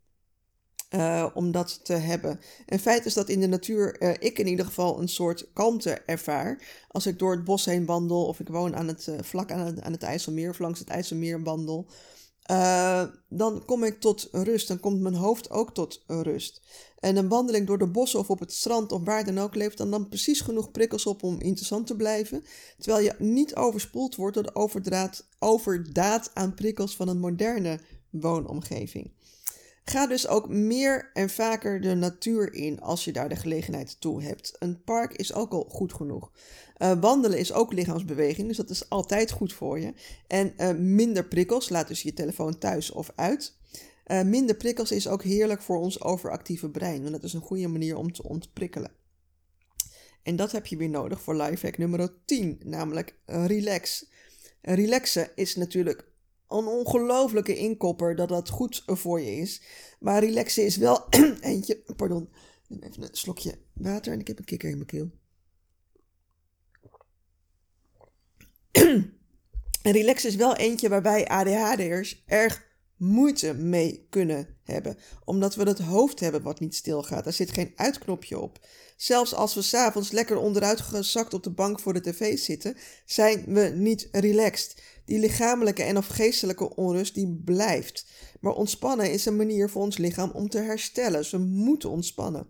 Uh, 0.95 1.29
om 1.33 1.51
dat 1.51 1.79
te 1.85 1.93
hebben. 1.93 2.39
En 2.65 2.79
feit 2.79 3.05
is 3.05 3.13
dat 3.13 3.29
in 3.29 3.39
de 3.39 3.47
natuur 3.47 4.01
ik 4.21 4.39
in 4.39 4.47
ieder 4.47 4.65
geval 4.65 4.99
een 4.99 5.07
soort 5.07 5.49
kalmte 5.53 5.91
ervaar. 6.05 6.63
Als 6.87 7.05
ik 7.05 7.19
door 7.19 7.31
het 7.31 7.43
bos 7.43 7.65
heen 7.65 7.85
wandel 7.85 8.25
of 8.25 8.39
ik 8.39 8.47
woon 8.47 8.75
aan 8.75 8.87
het, 8.87 9.09
vlak 9.21 9.51
aan 9.51 9.65
het, 9.65 9.81
aan 9.81 9.91
het 9.91 10.03
IJsselmeer 10.03 10.49
of 10.49 10.59
langs 10.59 10.79
het 10.79 10.89
IJsselmeer 10.89 11.43
wandel. 11.43 11.89
Dan 13.29 13.65
kom 13.65 13.83
ik 13.83 13.99
tot 13.99 14.27
rust. 14.31 14.67
Dan 14.67 14.79
komt 14.79 15.01
mijn 15.01 15.15
hoofd 15.15 15.49
ook 15.49 15.73
tot 15.73 16.03
rust. 16.07 16.61
En 16.99 17.15
een 17.15 17.27
wandeling 17.27 17.67
door 17.67 17.77
de 17.77 17.87
bossen 17.87 18.19
of 18.19 18.29
op 18.29 18.39
het 18.39 18.53
strand 18.53 18.91
of 18.91 19.03
waar 19.03 19.25
dan 19.25 19.39
ook 19.39 19.55
levert 19.55 19.77
dan, 19.77 19.91
dan 19.91 20.09
precies 20.09 20.41
genoeg 20.41 20.71
prikkels 20.71 21.05
op 21.05 21.23
om 21.23 21.39
interessant 21.39 21.87
te 21.87 21.95
blijven. 21.95 22.43
Terwijl 22.77 23.03
je 23.05 23.15
niet 23.17 23.55
overspoeld 23.55 24.15
wordt 24.15 24.33
door 24.33 24.43
de 24.43 24.55
overdaad 25.39 26.31
aan 26.33 26.53
prikkels 26.53 26.95
van 26.95 27.07
een 27.07 27.19
moderne 27.19 27.79
woonomgeving. 28.09 29.11
Ga 29.83 30.07
dus 30.07 30.27
ook 30.27 30.49
meer 30.49 31.09
en 31.13 31.29
vaker 31.29 31.81
de 31.81 31.95
natuur 31.95 32.53
in 32.53 32.81
als 32.81 33.05
je 33.05 33.11
daar 33.11 33.29
de 33.29 33.35
gelegenheid 33.35 34.01
toe 34.01 34.23
hebt. 34.23 34.55
Een 34.59 34.83
park 34.83 35.13
is 35.13 35.33
ook 35.33 35.51
al 35.51 35.67
goed 35.69 35.93
genoeg. 35.93 36.31
Uh, 36.77 36.99
wandelen 36.99 37.39
is 37.39 37.53
ook 37.53 37.73
lichaamsbeweging, 37.73 38.47
dus 38.47 38.57
dat 38.57 38.69
is 38.69 38.89
altijd 38.89 39.31
goed 39.31 39.53
voor 39.53 39.79
je. 39.79 39.93
En 40.27 40.53
uh, 40.57 40.71
minder 40.71 41.25
prikkels, 41.25 41.69
laat 41.69 41.87
dus 41.87 42.01
je 42.01 42.13
telefoon 42.13 42.57
thuis 42.57 42.91
of 42.91 43.11
uit. 43.15 43.57
Uh, 44.07 44.21
minder 44.21 44.55
prikkels 44.55 44.91
is 44.91 45.07
ook 45.07 45.23
heerlijk 45.23 45.61
voor 45.61 45.77
ons 45.77 46.01
overactieve 46.01 46.69
brein, 46.69 47.01
want 47.01 47.11
dat 47.11 47.23
is 47.23 47.33
een 47.33 47.41
goede 47.41 47.67
manier 47.67 47.95
om 47.95 48.11
te 48.11 48.23
ontprikkelen. 48.23 48.91
En 50.23 50.35
dat 50.35 50.51
heb 50.51 50.65
je 50.65 50.77
weer 50.77 50.89
nodig 50.89 51.21
voor 51.21 51.35
lifehack 51.35 51.77
nummer 51.77 52.13
10, 52.25 52.61
namelijk 52.63 53.15
relax. 53.25 54.05
Relaxen 54.61 55.29
is 55.35 55.55
natuurlijk 55.55 56.08
een 56.49 56.65
ongelofelijke 56.65 57.57
inkopper 57.57 58.15
dat 58.15 58.29
dat 58.29 58.49
goed 58.49 58.83
voor 58.85 59.21
je 59.21 59.35
is. 59.35 59.61
Maar 59.99 60.23
relaxen 60.23 60.65
is 60.65 60.77
wel 60.77 61.05
eentje. 61.41 61.83
Pardon, 61.95 62.29
even 62.69 63.03
een 63.03 63.09
slokje 63.11 63.57
water 63.73 64.13
en 64.13 64.19
ik 64.19 64.27
heb 64.27 64.39
een 64.39 64.45
kikker 64.45 64.69
in 64.69 64.75
mijn 64.75 64.87
keel. 64.87 65.11
en 69.81 69.91
relaxen 70.01 70.29
is 70.29 70.35
wel 70.35 70.55
eentje 70.55 70.89
waarbij 70.89 71.27
ADHD'ers 71.27 72.23
erg 72.25 72.67
moeite 72.95 73.53
mee 73.53 74.07
kunnen 74.09 74.57
hebben. 74.69 74.97
Omdat 75.25 75.55
we 75.55 75.63
het 75.63 75.79
hoofd 75.79 76.19
hebben 76.19 76.41
wat 76.41 76.59
niet 76.59 76.75
stilgaat. 76.75 77.23
Daar 77.23 77.33
zit 77.33 77.51
geen 77.51 77.73
uitknopje 77.75 78.39
op. 78.39 78.59
Zelfs 78.97 79.33
als 79.33 79.53
we 79.53 79.61
s'avonds 79.61 80.11
lekker 80.11 80.37
onderuit 80.37 80.81
gezakt 80.81 81.33
op 81.33 81.43
de 81.43 81.49
bank 81.49 81.79
voor 81.79 81.93
de 81.93 82.01
tv 82.01 82.37
zitten, 82.37 82.77
zijn 83.05 83.43
we 83.47 83.61
niet 83.75 84.07
relaxed. 84.11 84.81
Die 85.05 85.19
lichamelijke 85.19 85.83
en 85.83 85.97
of 85.97 86.07
geestelijke 86.07 86.75
onrust 86.75 87.13
die 87.13 87.41
blijft. 87.45 88.05
Maar 88.39 88.53
ontspannen 88.53 89.11
is 89.11 89.25
een 89.25 89.35
manier 89.35 89.69
voor 89.69 89.81
ons 89.81 89.97
lichaam 89.97 90.31
om 90.31 90.49
te 90.49 90.59
herstellen. 90.59 91.25
Ze 91.25 91.37
moeten 91.37 91.89
ontspannen. 91.89 92.47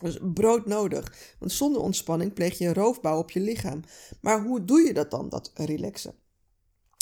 Dus 0.00 0.18
brood 0.34 0.66
nodig. 0.66 1.34
Want 1.38 1.52
zonder 1.52 1.82
ontspanning 1.82 2.32
pleeg 2.32 2.58
je 2.58 2.72
roofbouw 2.72 3.18
op 3.18 3.30
je 3.30 3.40
lichaam. 3.40 3.82
Maar 4.20 4.42
hoe 4.42 4.64
doe 4.64 4.80
je 4.80 4.94
dat 4.94 5.10
dan, 5.10 5.28
dat 5.28 5.50
relaxen? 5.54 6.14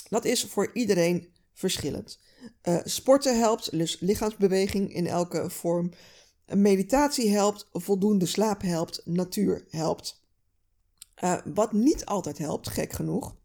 Dat 0.09 0.25
is 0.25 0.45
voor 0.45 0.71
iedereen 0.73 1.29
verschillend. 1.59 2.19
Uh, 2.63 2.79
sporten 2.85 3.39
helpt, 3.39 3.71
dus 3.71 4.01
lichaamsbeweging 4.01 4.95
in 4.95 5.07
elke 5.07 5.51
vorm. 5.51 5.91
Meditatie 6.47 7.31
helpt, 7.31 7.69
voldoende 7.73 8.27
slaap 8.27 8.63
helpt, 8.63 9.03
natuur 9.05 9.65
helpt. 9.71 10.23
Uh, 11.25 11.39
wat 11.55 11.73
niet 11.73 12.05
altijd 12.05 12.39
helpt, 12.39 12.69
gek 12.69 12.93
genoeg, 12.93 13.37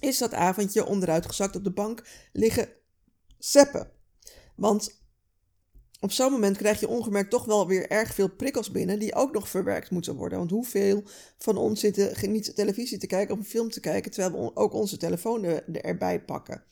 is 0.00 0.18
dat 0.18 0.34
avondje 0.34 0.86
onderuit 0.86 1.26
gezakt 1.26 1.56
op 1.56 1.64
de 1.64 1.72
bank 1.72 2.08
liggen 2.32 2.68
seppen. 3.38 3.90
Want 4.56 5.00
op 6.00 6.12
zo'n 6.12 6.32
moment 6.32 6.56
krijg 6.56 6.80
je 6.80 6.88
ongemerkt 6.88 7.30
toch 7.30 7.44
wel 7.44 7.66
weer 7.66 7.90
erg 7.90 8.14
veel 8.14 8.28
prikkels 8.28 8.70
binnen 8.70 8.98
die 8.98 9.14
ook 9.14 9.32
nog 9.32 9.48
verwerkt 9.48 9.90
moeten 9.90 10.16
worden. 10.16 10.38
Want 10.38 10.50
hoeveel 10.50 11.02
van 11.38 11.56
ons 11.56 11.80
zitten 11.80 12.30
niet 12.30 12.54
televisie 12.54 12.98
te 12.98 13.06
kijken 13.06 13.34
of 13.34 13.40
een 13.40 13.46
film 13.46 13.70
te 13.70 13.80
kijken 13.80 14.10
terwijl 14.10 14.44
we 14.44 14.56
ook 14.56 14.72
onze 14.72 14.96
telefoon 14.96 15.44
er, 15.44 15.80
erbij 15.82 16.24
pakken. 16.24 16.64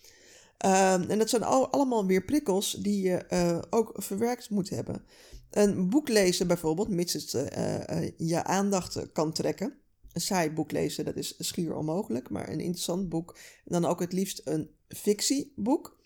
Um, 0.65 1.11
en 1.11 1.19
dat 1.19 1.31
zijn 1.31 1.43
al, 1.43 1.69
allemaal 1.69 2.07
weer 2.07 2.25
prikkels 2.25 2.73
die 2.73 3.03
je 3.03 3.25
uh, 3.31 3.59
ook 3.71 3.93
verwerkt 3.97 4.51
moet 4.51 4.71
hebben. 4.71 5.05
Een 5.51 5.89
boek 5.89 6.09
lezen 6.09 6.47
bijvoorbeeld, 6.47 6.89
mits 6.89 7.13
het 7.13 7.33
uh, 7.33 8.03
uh, 8.03 8.11
je 8.17 8.45
aandacht 8.45 9.13
kan 9.13 9.33
trekken 9.33 9.79
een 10.15 10.21
saai 10.21 10.51
boek 10.51 10.73
lezen, 10.73 11.05
dat 11.05 11.17
is 11.17 11.35
schuur 11.39 11.75
onmogelijk. 11.75 12.31
Maar 12.31 12.49
een 12.49 12.61
interessant 12.61 13.09
boek. 13.09 13.37
En 13.65 13.73
dan 13.73 13.85
ook 13.85 14.01
het 14.01 14.13
liefst 14.13 14.41
een 14.45 14.71
fictieboek. 14.89 15.99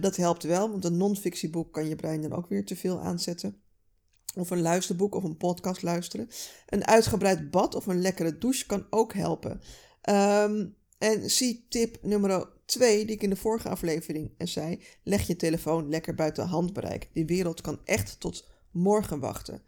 Dat 0.00 0.16
helpt 0.16 0.42
wel, 0.42 0.70
want 0.70 0.84
een 0.84 0.96
non-fictieboek 0.96 1.72
kan 1.72 1.88
je 1.88 1.96
brein 1.96 2.22
dan 2.22 2.32
ook 2.32 2.48
weer 2.48 2.64
te 2.64 2.76
veel 2.76 3.00
aanzetten. 3.00 3.56
Of 4.34 4.50
een 4.50 4.60
luisterboek 4.60 5.14
of 5.14 5.24
een 5.24 5.36
podcast 5.36 5.82
luisteren. 5.82 6.28
Een 6.66 6.86
uitgebreid 6.86 7.50
bad 7.50 7.74
of 7.74 7.86
een 7.86 8.00
lekkere 8.00 8.38
douche 8.38 8.66
kan 8.66 8.86
ook 8.90 9.14
helpen. 9.14 9.60
Um, 10.10 10.76
en 10.98 11.30
zie 11.30 11.66
tip 11.68 11.98
nummer 12.02 12.48
2, 12.70 13.04
die 13.04 13.14
ik 13.14 13.22
in 13.22 13.30
de 13.30 13.36
vorige 13.36 13.68
aflevering 13.68 14.30
zei. 14.38 14.82
Leg 15.02 15.26
je 15.26 15.36
telefoon 15.36 15.88
lekker 15.88 16.14
buiten 16.14 16.46
handbereik. 16.46 17.08
Die 17.12 17.26
wereld 17.26 17.60
kan 17.60 17.80
echt 17.84 18.20
tot 18.20 18.48
morgen 18.70 19.20
wachten. 19.20 19.62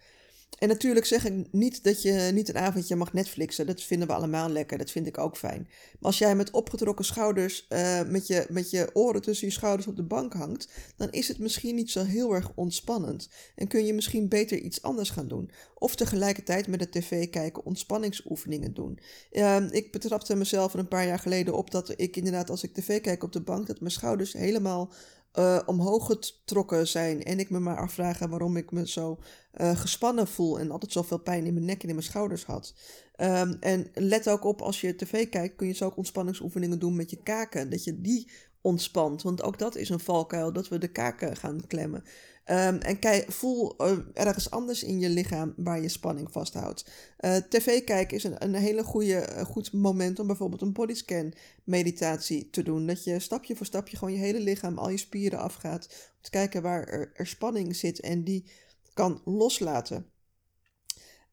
En 0.58 0.68
natuurlijk 0.68 1.06
zeg 1.06 1.24
ik 1.24 1.52
niet 1.52 1.84
dat 1.84 2.02
je 2.02 2.30
niet 2.32 2.48
een 2.48 2.58
avondje 2.58 2.96
mag 2.96 3.12
Netflixen. 3.12 3.66
Dat 3.66 3.82
vinden 3.82 4.08
we 4.08 4.14
allemaal 4.14 4.48
lekker. 4.48 4.78
Dat 4.78 4.90
vind 4.90 5.06
ik 5.06 5.18
ook 5.18 5.36
fijn. 5.36 5.68
Maar 5.92 6.10
als 6.10 6.18
jij 6.18 6.36
met 6.36 6.50
opgetrokken 6.50 7.04
schouders, 7.04 7.66
uh, 7.68 8.02
met, 8.02 8.26
je, 8.26 8.46
met 8.48 8.70
je 8.70 8.90
oren 8.92 9.22
tussen 9.22 9.46
je 9.46 9.52
schouders 9.52 9.86
op 9.86 9.96
de 9.96 10.02
bank 10.02 10.32
hangt, 10.32 10.68
dan 10.96 11.10
is 11.10 11.28
het 11.28 11.38
misschien 11.38 11.74
niet 11.74 11.90
zo 11.90 12.04
heel 12.04 12.34
erg 12.34 12.52
ontspannend. 12.54 13.28
En 13.54 13.68
kun 13.68 13.86
je 13.86 13.94
misschien 13.94 14.28
beter 14.28 14.58
iets 14.58 14.82
anders 14.82 15.10
gaan 15.10 15.28
doen. 15.28 15.50
Of 15.74 15.94
tegelijkertijd 15.94 16.66
met 16.66 16.78
de 16.78 16.88
tv 16.88 17.30
kijken 17.30 17.64
ontspanningsoefeningen 17.64 18.74
doen. 18.74 18.98
Uh, 19.32 19.56
ik 19.70 19.92
betrapte 19.92 20.34
mezelf 20.34 20.74
een 20.74 20.88
paar 20.88 21.06
jaar 21.06 21.18
geleden 21.18 21.54
op 21.54 21.70
dat 21.70 21.92
ik 21.96 22.16
inderdaad 22.16 22.50
als 22.50 22.62
ik 22.62 22.74
tv 22.74 23.00
kijk 23.00 23.22
op 23.22 23.32
de 23.32 23.42
bank, 23.42 23.66
dat 23.66 23.80
mijn 23.80 23.92
schouders 23.92 24.32
helemaal 24.32 24.92
uh, 25.38 25.58
omhoog 25.66 26.06
getrokken 26.06 26.88
zijn. 26.88 27.22
En 27.22 27.38
ik 27.38 27.50
me 27.50 27.58
maar 27.58 27.76
afvragen 27.76 28.30
waarom 28.30 28.56
ik 28.56 28.70
me 28.70 28.88
zo 28.88 29.18
uh, 29.60 29.76
gespannen 29.76 30.28
voel 30.28 30.58
en 30.58 30.70
altijd 30.70 30.92
zoveel 30.92 31.18
pijn 31.18 31.46
in 31.46 31.54
mijn 31.54 31.66
nek 31.66 31.82
en 31.82 31.88
in 31.88 31.94
mijn 31.94 32.06
schouders 32.06 32.44
had. 32.44 32.74
Um, 33.16 33.56
en 33.60 33.90
let 33.94 34.28
ook 34.28 34.44
op, 34.44 34.62
als 34.62 34.80
je 34.80 34.96
tv 34.96 35.28
kijkt, 35.28 35.56
kun 35.56 35.66
je 35.66 35.72
zo 35.72 35.84
ook 35.84 35.96
ontspanningsoefeningen 35.96 36.78
doen 36.78 36.96
met 36.96 37.10
je 37.10 37.22
kaken. 37.22 37.70
Dat 37.70 37.84
je 37.84 38.00
die 38.00 38.30
ontspant. 38.60 39.22
Want 39.22 39.42
ook 39.42 39.58
dat 39.58 39.76
is 39.76 39.88
een 39.88 40.00
valkuil, 40.00 40.52
dat 40.52 40.68
we 40.68 40.78
de 40.78 40.88
kaken 40.88 41.36
gaan 41.36 41.66
klemmen. 41.66 42.04
Um, 42.50 42.78
en 42.78 42.98
voel 43.32 43.74
uh, 43.78 43.98
ergens 44.12 44.50
anders 44.50 44.82
in 44.82 44.98
je 44.98 45.08
lichaam 45.08 45.54
waar 45.56 45.80
je 45.80 45.88
spanning 45.88 46.32
vasthoudt. 46.32 46.90
Uh, 47.20 47.36
TV 47.36 47.84
kijken 47.84 48.16
is 48.16 48.24
een, 48.24 48.54
hele 48.54 48.84
goede, 48.84 49.28
uh, 49.36 49.44
goed 49.44 49.72
moment 49.72 50.18
om 50.18 50.26
bijvoorbeeld 50.26 50.62
een 50.62 50.72
bodyscan 50.72 51.32
meditatie 51.64 52.50
te 52.50 52.62
doen. 52.62 52.86
Dat 52.86 53.04
je 53.04 53.18
stapje 53.18 53.56
voor 53.56 53.66
stapje 53.66 53.96
gewoon 53.96 54.14
je 54.14 54.20
hele 54.20 54.40
lichaam, 54.40 54.78
al 54.78 54.88
je 54.88 54.96
spieren 54.96 55.38
afgaat. 55.38 55.84
Om 55.84 56.22
te 56.22 56.30
kijken 56.30 56.62
waar 56.62 56.84
er, 56.88 57.26
spanning 57.26 57.76
zit 57.76 58.00
en 58.00 58.24
die 58.24 58.50
kan 58.94 59.20
loslaten. 59.24 60.06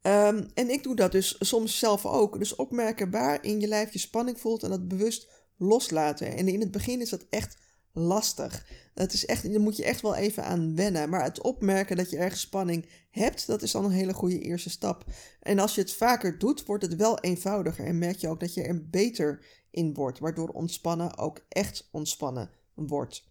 Um, 0.02 0.50
en 0.54 0.70
ik 0.70 0.82
doe 0.82 0.96
dat 0.96 1.12
dus 1.12 1.36
soms 1.38 1.78
zelf 1.78 2.06
ook. 2.06 2.38
Dus 2.38 2.54
opmerken 2.54 3.10
waar 3.10 3.44
in 3.44 3.60
je 3.60 3.66
lijf 3.66 3.92
je 3.92 3.98
spanning 3.98 4.40
voelt 4.40 4.62
en 4.62 4.70
dat 4.70 4.88
bewust 4.88 5.28
loslaten. 5.56 6.36
En 6.36 6.48
in 6.48 6.60
het 6.60 6.70
begin 6.70 7.00
is 7.00 7.10
dat 7.10 7.26
echt 7.30 7.56
lastig. 7.92 8.66
Het 8.94 9.12
is 9.12 9.26
echt, 9.26 9.52
daar 9.52 9.60
moet 9.60 9.76
je 9.76 9.84
echt 9.84 10.00
wel 10.00 10.14
even 10.14 10.44
aan 10.44 10.74
wennen. 10.76 11.08
Maar 11.08 11.22
het 11.24 11.40
opmerken 11.40 11.96
dat 11.96 12.10
je 12.10 12.16
ergens 12.16 12.40
spanning 12.40 12.86
hebt, 13.10 13.46
dat 13.46 13.62
is 13.62 13.70
dan 13.70 13.84
een 13.84 13.90
hele 13.90 14.12
goede 14.12 14.40
eerste 14.40 14.70
stap. 14.70 15.04
En 15.40 15.58
als 15.58 15.74
je 15.74 15.80
het 15.80 15.92
vaker 15.92 16.38
doet, 16.38 16.64
wordt 16.64 16.84
het 16.84 16.96
wel 16.96 17.18
eenvoudiger. 17.18 17.86
En 17.86 17.98
merk 17.98 18.16
je 18.16 18.28
ook 18.28 18.40
dat 18.40 18.54
je 18.54 18.62
er 18.62 18.88
beter 18.88 19.44
in 19.70 19.94
wordt. 19.94 20.18
Waardoor 20.18 20.48
ontspannen 20.48 21.18
ook 21.18 21.44
echt 21.48 21.88
ontspannen 21.92 22.50
wordt. 22.74 23.29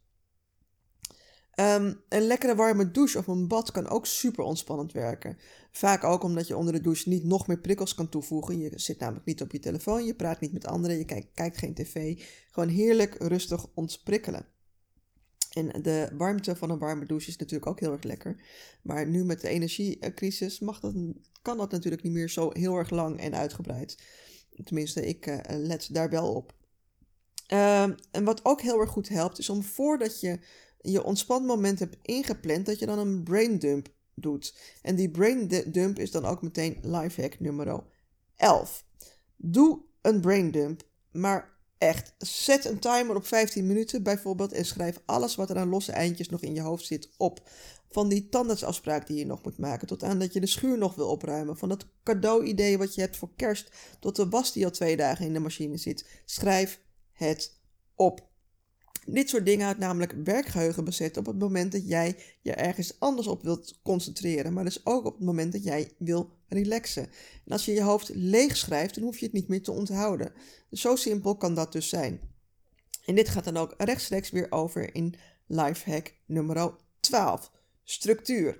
Um, 1.59 2.01
een 2.09 2.21
lekkere 2.21 2.55
warme 2.55 2.91
douche 2.91 3.17
of 3.17 3.27
een 3.27 3.47
bad 3.47 3.71
kan 3.71 3.87
ook 3.87 4.05
super 4.05 4.43
ontspannend 4.43 4.91
werken. 4.91 5.37
Vaak 5.71 6.03
ook 6.03 6.23
omdat 6.23 6.47
je 6.47 6.57
onder 6.57 6.73
de 6.73 6.81
douche 6.81 7.09
niet 7.09 7.23
nog 7.23 7.47
meer 7.47 7.59
prikkels 7.59 7.95
kan 7.95 8.09
toevoegen. 8.09 8.59
Je 8.59 8.71
zit 8.75 8.99
namelijk 8.99 9.25
niet 9.25 9.41
op 9.41 9.51
je 9.51 9.59
telefoon, 9.59 10.05
je 10.05 10.15
praat 10.15 10.39
niet 10.39 10.53
met 10.53 10.67
anderen, 10.67 10.97
je 10.97 11.05
kijkt, 11.05 11.27
kijkt 11.33 11.57
geen 11.57 11.73
tv. 11.73 12.23
Gewoon 12.51 12.69
heerlijk 12.69 13.15
rustig 13.19 13.65
ontprikkelen. 13.73 14.45
En 15.49 15.81
de 15.81 16.09
warmte 16.17 16.55
van 16.55 16.69
een 16.69 16.79
warme 16.79 17.05
douche 17.05 17.29
is 17.29 17.37
natuurlijk 17.37 17.71
ook 17.71 17.79
heel 17.79 17.91
erg 17.91 18.03
lekker. 18.03 18.43
Maar 18.81 19.07
nu 19.07 19.23
met 19.23 19.41
de 19.41 19.47
energiecrisis 19.47 20.59
mag 20.59 20.79
dat, 20.79 20.93
kan 21.41 21.57
dat 21.57 21.71
natuurlijk 21.71 22.03
niet 22.03 22.13
meer 22.13 22.29
zo 22.29 22.49
heel 22.53 22.75
erg 22.75 22.89
lang 22.89 23.19
en 23.19 23.35
uitgebreid. 23.35 24.03
Tenminste, 24.63 25.05
ik 25.05 25.27
uh, 25.27 25.37
let 25.47 25.89
daar 25.91 26.09
wel 26.09 26.33
op. 26.33 26.53
Ehm, 27.47 27.93
en 28.11 28.23
wat 28.23 28.45
ook 28.45 28.61
heel 28.61 28.79
erg 28.79 28.89
goed 28.89 29.09
helpt, 29.09 29.39
is 29.39 29.49
om 29.49 29.63
voordat 29.63 30.19
je 30.19 30.39
je 30.81 31.03
ontspanmoment 31.03 31.79
hebt 31.79 31.97
ingepland, 32.01 32.65
dat 32.65 32.79
je 32.79 32.85
dan 32.85 32.99
een 32.99 33.23
brain 33.23 33.59
dump 33.59 33.87
doet. 34.15 34.55
En 34.81 34.95
die 34.95 35.09
brain 35.09 35.63
dump 35.71 35.99
is 35.99 36.11
dan 36.11 36.25
ook 36.25 36.41
meteen 36.41 36.77
lifehack 36.81 37.39
nummer 37.39 37.83
11. 38.35 38.85
Doe 39.35 39.81
een 40.01 40.21
brain 40.21 40.51
dump, 40.51 40.83
maar 41.11 41.57
echt, 41.77 42.13
zet 42.17 42.65
een 42.65 42.79
timer 42.79 43.15
op 43.15 43.25
15 43.25 43.67
minuten 43.67 44.03
bijvoorbeeld 44.03 44.51
en 44.51 44.65
schrijf 44.65 45.01
alles 45.05 45.35
wat 45.35 45.49
er 45.49 45.57
aan 45.57 45.69
losse 45.69 45.91
eindjes 45.91 46.29
nog 46.29 46.41
in 46.41 46.53
je 46.53 46.61
hoofd 46.61 46.85
zit 46.85 47.09
op. 47.17 47.49
Van 47.91 48.09
die 48.09 48.29
tandartsafspraak 48.29 49.07
die 49.07 49.17
je 49.17 49.25
nog 49.25 49.43
moet 49.43 49.57
maken, 49.57 49.87
tot 49.87 50.03
aan 50.03 50.19
dat 50.19 50.33
je 50.33 50.39
de 50.39 50.47
schuur 50.47 50.77
nog 50.77 50.95
wil 50.95 51.09
opruimen. 51.09 51.57
Van 51.57 51.69
dat 51.69 51.85
cadeau-idee 52.03 52.77
wat 52.77 52.95
je 52.95 53.01
hebt 53.01 53.17
voor 53.17 53.35
kerst, 53.35 53.71
tot 53.99 54.15
de 54.15 54.29
was 54.29 54.53
die 54.53 54.65
al 54.65 54.71
twee 54.71 54.97
dagen 54.97 55.25
in 55.25 55.33
de 55.33 55.39
machine 55.39 55.77
zit. 55.77 56.05
Schrijf 56.25 56.81
het 57.11 57.59
op. 57.95 58.28
Dit 59.13 59.29
soort 59.29 59.45
dingen 59.45 59.65
houdt 59.65 59.79
namelijk 59.79 60.13
werkgeheugen 60.23 60.83
bezet 60.83 61.17
op 61.17 61.25
het 61.25 61.39
moment 61.39 61.71
dat 61.71 61.87
jij 61.87 62.15
je 62.41 62.53
ergens 62.53 62.99
anders 62.99 63.27
op 63.27 63.43
wilt 63.43 63.79
concentreren, 63.83 64.53
maar 64.53 64.63
dus 64.63 64.85
ook 64.85 65.05
op 65.05 65.15
het 65.15 65.25
moment 65.25 65.51
dat 65.51 65.63
jij 65.63 65.91
wil 65.97 66.37
relaxen. 66.47 67.03
En 67.45 67.51
als 67.51 67.65
je 67.65 67.71
je 67.71 67.81
hoofd 67.81 68.09
leeg 68.13 68.57
schrijft, 68.57 68.95
dan 68.95 69.03
hoef 69.03 69.17
je 69.17 69.25
het 69.25 69.33
niet 69.33 69.47
meer 69.47 69.63
te 69.63 69.71
onthouden. 69.71 70.33
Dus 70.69 70.81
zo 70.81 70.95
simpel 70.95 71.35
kan 71.35 71.55
dat 71.55 71.71
dus 71.71 71.89
zijn. 71.89 72.19
En 73.05 73.15
dit 73.15 73.29
gaat 73.29 73.43
dan 73.43 73.57
ook 73.57 73.73
rechtstreeks 73.77 74.29
weer 74.29 74.47
over 74.49 74.95
in 74.95 75.15
lifehack 75.47 76.13
nummer 76.25 76.75
12. 76.99 77.51
Structuur. 77.83 78.57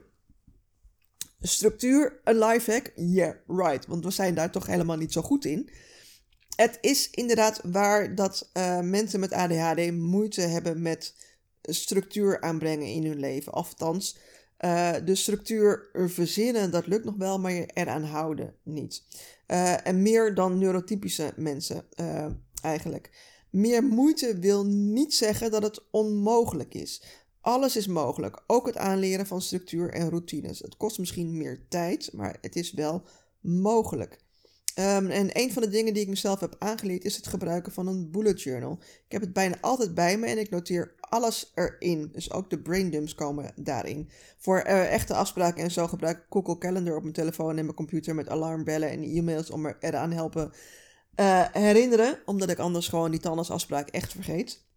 Structuur, 1.42 2.20
een 2.24 2.40
lifehack? 2.40 2.92
Yeah, 2.96 3.36
right. 3.48 3.86
Want 3.86 4.04
we 4.04 4.12
zijn 4.12 4.36
daar 4.36 4.52
toch 4.52 4.66
helemaal 4.66 4.98
niet 4.98 5.14
zo 5.14 5.22
goed 5.22 5.46
in. 5.46 5.70
Het 6.60 6.78
is 6.82 7.10
inderdaad 7.10 7.62
waar 7.64 8.16
dat 8.16 8.50
uh, 8.54 8.80
mensen 8.80 9.20
met 9.20 9.32
ADHD 9.32 9.92
moeite 9.92 10.42
hebben 10.42 10.82
met 10.82 11.16
structuur 11.62 12.42
aanbrengen 12.42 12.88
in 12.88 13.06
hun 13.06 13.20
leven. 13.20 13.54
Althans, 13.54 14.18
uh, 14.60 14.94
de 15.06 15.16
structuur 15.16 15.90
verzinnen, 15.94 16.72
dat 16.72 16.88
lukt 16.88 17.06
nog 17.06 17.16
wel, 17.16 17.40
maar 17.40 17.52
je 17.52 17.66
eraan 17.74 18.04
houden 18.04 18.56
niet. 18.64 19.04
Uh, 19.48 19.88
en 19.88 20.02
meer 20.02 20.36
dan 20.36 20.58
neurotypische 20.58 21.34
mensen 21.36 21.86
eigenlijk. 22.62 23.10
Meer 23.50 23.84
moeite 23.84 24.40
wil 24.40 24.66
niet 24.66 25.14
zeggen 25.14 25.52
dat 25.52 25.64
het 25.64 25.84
onmogelijk 25.92 26.74
is. 26.74 27.04
Alles 27.42 27.76
is 27.76 27.88
mogelijk, 27.88 28.44
ook 28.48 28.66
het 28.66 28.78
aanleren 28.78 29.28
van 29.28 29.42
structuur 29.42 29.94
en 29.94 30.10
routines. 30.10 30.60
Het 30.60 30.78
kost 30.78 31.00
misschien 31.00 31.38
meer 31.38 31.66
tijd, 31.70 32.14
maar 32.14 32.38
het 32.42 32.56
is 32.56 32.72
wel 32.72 33.04
mogelijk. 33.40 34.28
Um, 34.76 35.10
en 35.10 35.30
een 35.34 35.54
van 35.54 35.62
de 35.62 35.70
dingen 35.70 35.94
die 35.94 36.04
ik 36.04 36.10
mezelf 36.10 36.40
heb 36.40 36.56
aangeleerd 36.60 37.04
is 37.04 37.16
het 37.16 37.28
gebruiken 37.28 37.72
van 37.72 37.88
een 37.88 38.12
bullet 38.12 38.42
journal. 38.42 38.80
Ik 38.82 39.12
heb 39.12 39.22
het 39.22 39.34
bijna 39.34 39.58
altijd 39.62 39.94
bij 39.94 40.18
me 40.18 40.26
en 40.26 40.38
ik 40.38 40.50
noteer 40.50 40.96
alles 41.00 41.52
erin. 41.56 42.10
Dus 42.12 42.32
ook 42.32 42.50
de 42.50 42.60
brain 42.60 42.90
dumps 42.90 43.16
komen 43.16 43.52
daarin. 43.56 44.10
Voor 44.38 44.64
uh, 44.68 44.94
echte 44.94 45.14
afspraken 45.14 45.64
en 45.64 45.72
zo 45.72 45.88
gebruik 45.88 46.18
ik 46.18 46.26
Google 46.30 46.58
Calendar 46.58 46.96
op 46.96 47.02
mijn 47.02 47.14
telefoon 47.14 47.58
en 47.58 47.64
mijn 47.64 47.76
computer 47.76 48.16
met 48.16 48.30
alarmbellen 48.30 48.90
en 48.90 49.04
e-mails 49.04 49.50
om 49.50 49.62
me 49.62 49.76
eraan 49.80 50.12
helpen 50.12 50.52
uh, 51.16 51.46
herinneren. 51.52 52.20
Omdat 52.26 52.50
ik 52.50 52.60
anders 52.60 52.88
gewoon 52.88 53.12
die 53.12 53.20
tandartsafspraak 53.20 53.90
echt 53.90 54.12
vergeet. 54.12 54.68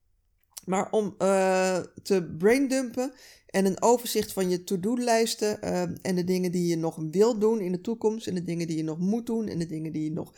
Maar 0.65 0.91
om 0.91 1.15
uh, 1.19 1.79
te 2.03 2.35
braindumpen 2.39 3.13
en 3.53 3.67
een 3.67 3.83
overzicht 3.83 4.33
van 4.33 4.51
je 4.51 4.65
to-do-lijsten 4.65 5.59
uh, 5.65 5.83
en 5.83 6.15
de 6.15 6.25
dingen 6.25 6.53
die 6.53 6.67
je 6.67 6.77
nog 6.77 6.99
wil 7.11 7.39
doen 7.39 7.61
in 7.61 7.73
de 7.73 7.81
toekomst 7.81 8.27
en 8.27 8.35
de 8.35 8.45
dingen 8.45 8.67
die 8.67 8.77
je 8.77 8.85
nog 8.85 8.99
moet 8.99 9.27
doen 9.27 9.49
en 9.49 9.59
de 9.59 9.67
dingen 9.67 9.93
die 9.93 10.05
je 10.05 10.11
nog 10.11 10.35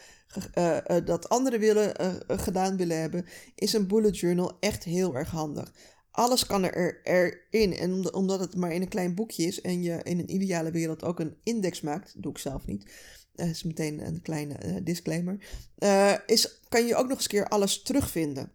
uh, 0.58 0.78
dat 1.04 1.28
anderen 1.28 1.60
willen, 1.60 1.94
gedaan 2.26 2.76
willen 2.76 3.00
hebben, 3.00 3.26
is 3.54 3.72
een 3.72 3.86
bullet 3.86 4.18
journal 4.18 4.56
echt 4.60 4.84
heel 4.84 5.16
erg 5.16 5.30
handig. 5.30 5.72
Alles 6.10 6.46
kan 6.46 6.64
er, 6.64 7.00
erin 7.02 7.76
en 7.76 8.14
omdat 8.14 8.40
het 8.40 8.56
maar 8.56 8.72
in 8.72 8.82
een 8.82 8.88
klein 8.88 9.14
boekje 9.14 9.44
is 9.44 9.60
en 9.60 9.82
je 9.82 10.00
in 10.02 10.18
een 10.18 10.34
ideale 10.34 10.70
wereld 10.70 11.02
ook 11.02 11.20
een 11.20 11.36
index 11.42 11.80
maakt, 11.80 12.22
doe 12.22 12.32
ik 12.32 12.38
zelf 12.38 12.66
niet, 12.66 12.92
dat 13.34 13.46
is 13.46 13.62
meteen 13.62 14.06
een 14.06 14.22
kleine 14.22 14.82
disclaimer, 14.82 15.38
is, 16.26 16.60
kan 16.68 16.86
je 16.86 16.94
ook 16.94 17.08
nog 17.08 17.16
eens 17.16 17.26
keer 17.26 17.48
alles 17.48 17.82
terugvinden. 17.82 18.52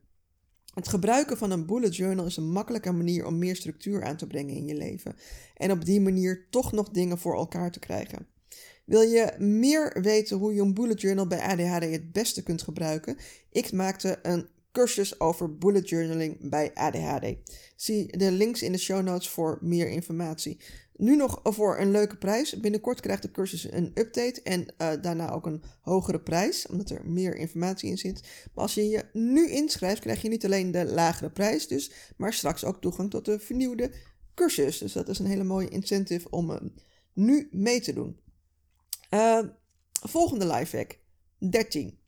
Het 0.74 0.88
gebruiken 0.88 1.38
van 1.38 1.52
een 1.52 1.66
bullet 1.66 1.96
journal 1.96 2.26
is 2.26 2.38
een 2.38 2.52
makkelijke 2.52 2.92
manier 2.92 3.26
om 3.26 3.38
meer 3.38 3.56
structuur 3.56 4.04
aan 4.04 4.18
te 4.18 4.28
brengen 4.28 4.56
in 4.56 4.68
je 4.68 4.76
leven 4.76 5.16
en 5.56 5.72
op 5.72 5.86
die 5.86 6.02
manier 6.02 6.48
toch 6.50 6.72
nog 6.72 6.90
dingen 6.90 7.18
voor 7.18 7.36
elkaar 7.36 7.72
te 7.72 7.80
krijgen. 7.80 8.28
Wil 8.86 9.02
je 9.02 9.34
meer 9.38 10.02
weten 10.02 10.38
hoe 10.38 10.54
je 10.54 10.62
een 10.62 10.74
bullet 10.74 11.02
journal 11.02 11.28
bij 11.28 11.42
ADHD 11.42 11.92
het 11.92 12.12
beste 12.12 12.44
kunt 12.44 12.62
gebruiken? 12.62 13.18
Ik 13.52 13.72
maakte 13.72 14.20
een 14.22 14.48
cursus 14.80 15.20
over 15.20 15.58
bullet 15.58 15.90
journaling 15.90 16.50
bij 16.50 16.74
ADHD. 16.74 17.36
Zie 17.76 18.18
de 18.18 18.32
links 18.32 18.62
in 18.62 18.72
de 18.72 18.78
show 18.78 19.04
notes 19.04 19.30
voor 19.30 19.58
meer 19.62 19.90
informatie. 19.90 20.60
Nu 20.96 21.16
nog 21.16 21.40
voor 21.44 21.80
een 21.80 21.92
leuke 21.92 22.18
prijs. 22.18 22.60
Binnenkort 22.60 23.00
krijgt 23.00 23.22
de 23.22 23.32
cursus 23.32 23.72
een 23.72 23.92
update 23.94 24.42
en 24.42 24.62
uh, 24.62 24.92
daarna 25.02 25.32
ook 25.32 25.46
een 25.46 25.64
hogere 25.82 26.20
prijs, 26.20 26.68
omdat 26.68 26.90
er 26.90 27.02
meer 27.06 27.36
informatie 27.36 27.90
in 27.90 27.98
zit. 27.98 28.22
Maar 28.54 28.64
als 28.64 28.74
je 28.74 28.90
je 28.90 29.06
nu 29.14 29.50
inschrijft, 29.50 30.02
krijg 30.02 30.22
je 30.22 30.30
niet 30.30 30.46
alleen 30.46 30.72
de 30.72 30.86
lagere 30.86 31.30
prijs, 31.30 31.68
dus, 31.68 31.92
maar 32.18 32.34
straks 32.34 32.66
ook 32.66 32.82
toegang 32.82 33.10
tot 33.10 33.26
de 33.26 33.40
vernieuwde 33.40 33.92
cursus. 34.34 34.78
Dus 34.78 34.94
dat 34.94 35.10
is 35.10 35.20
een 35.20 35.26
hele 35.26 35.44
mooie 35.44 35.70
incentive 35.70 36.30
om 36.30 36.52
uh, 36.52 36.58
nu 37.14 37.48
mee 37.52 37.82
te 37.82 37.94
doen. 37.94 38.20
Uh, 39.14 39.40
volgende 39.90 40.48
lifehack, 40.48 41.00
13. 41.38 42.00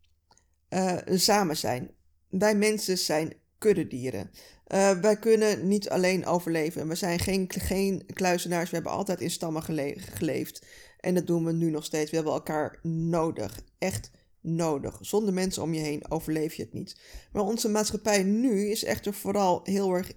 samen 1.05 1.57
zijn. 1.57 1.99
Wij 2.31 2.55
mensen 2.55 2.97
zijn 2.97 3.33
kuddedieren. 3.57 4.31
Uh, 4.67 4.99
wij 4.99 5.17
kunnen 5.17 5.67
niet 5.67 5.89
alleen 5.89 6.25
overleven. 6.25 6.87
We 6.87 6.95
zijn 6.95 7.19
geen, 7.19 7.45
geen 7.57 8.05
kluizenaars. 8.13 8.69
We 8.69 8.75
hebben 8.75 8.93
altijd 8.93 9.21
in 9.21 9.31
stammen 9.31 9.63
geleefd. 9.97 10.65
En 10.99 11.13
dat 11.13 11.27
doen 11.27 11.45
we 11.45 11.51
nu 11.51 11.69
nog 11.69 11.85
steeds. 11.85 12.09
We 12.09 12.15
hebben 12.15 12.33
elkaar 12.33 12.79
nodig. 12.83 13.61
Echt 13.77 14.11
nodig. 14.41 14.97
Zonder 15.01 15.33
mensen 15.33 15.63
om 15.63 15.73
je 15.73 15.79
heen 15.79 16.11
overleef 16.11 16.53
je 16.53 16.63
het 16.63 16.73
niet. 16.73 16.99
Maar 17.31 17.43
onze 17.43 17.69
maatschappij 17.69 18.23
nu 18.23 18.69
is 18.69 18.83
echter 18.83 19.13
vooral 19.13 19.59
heel 19.63 19.93
erg 19.93 20.11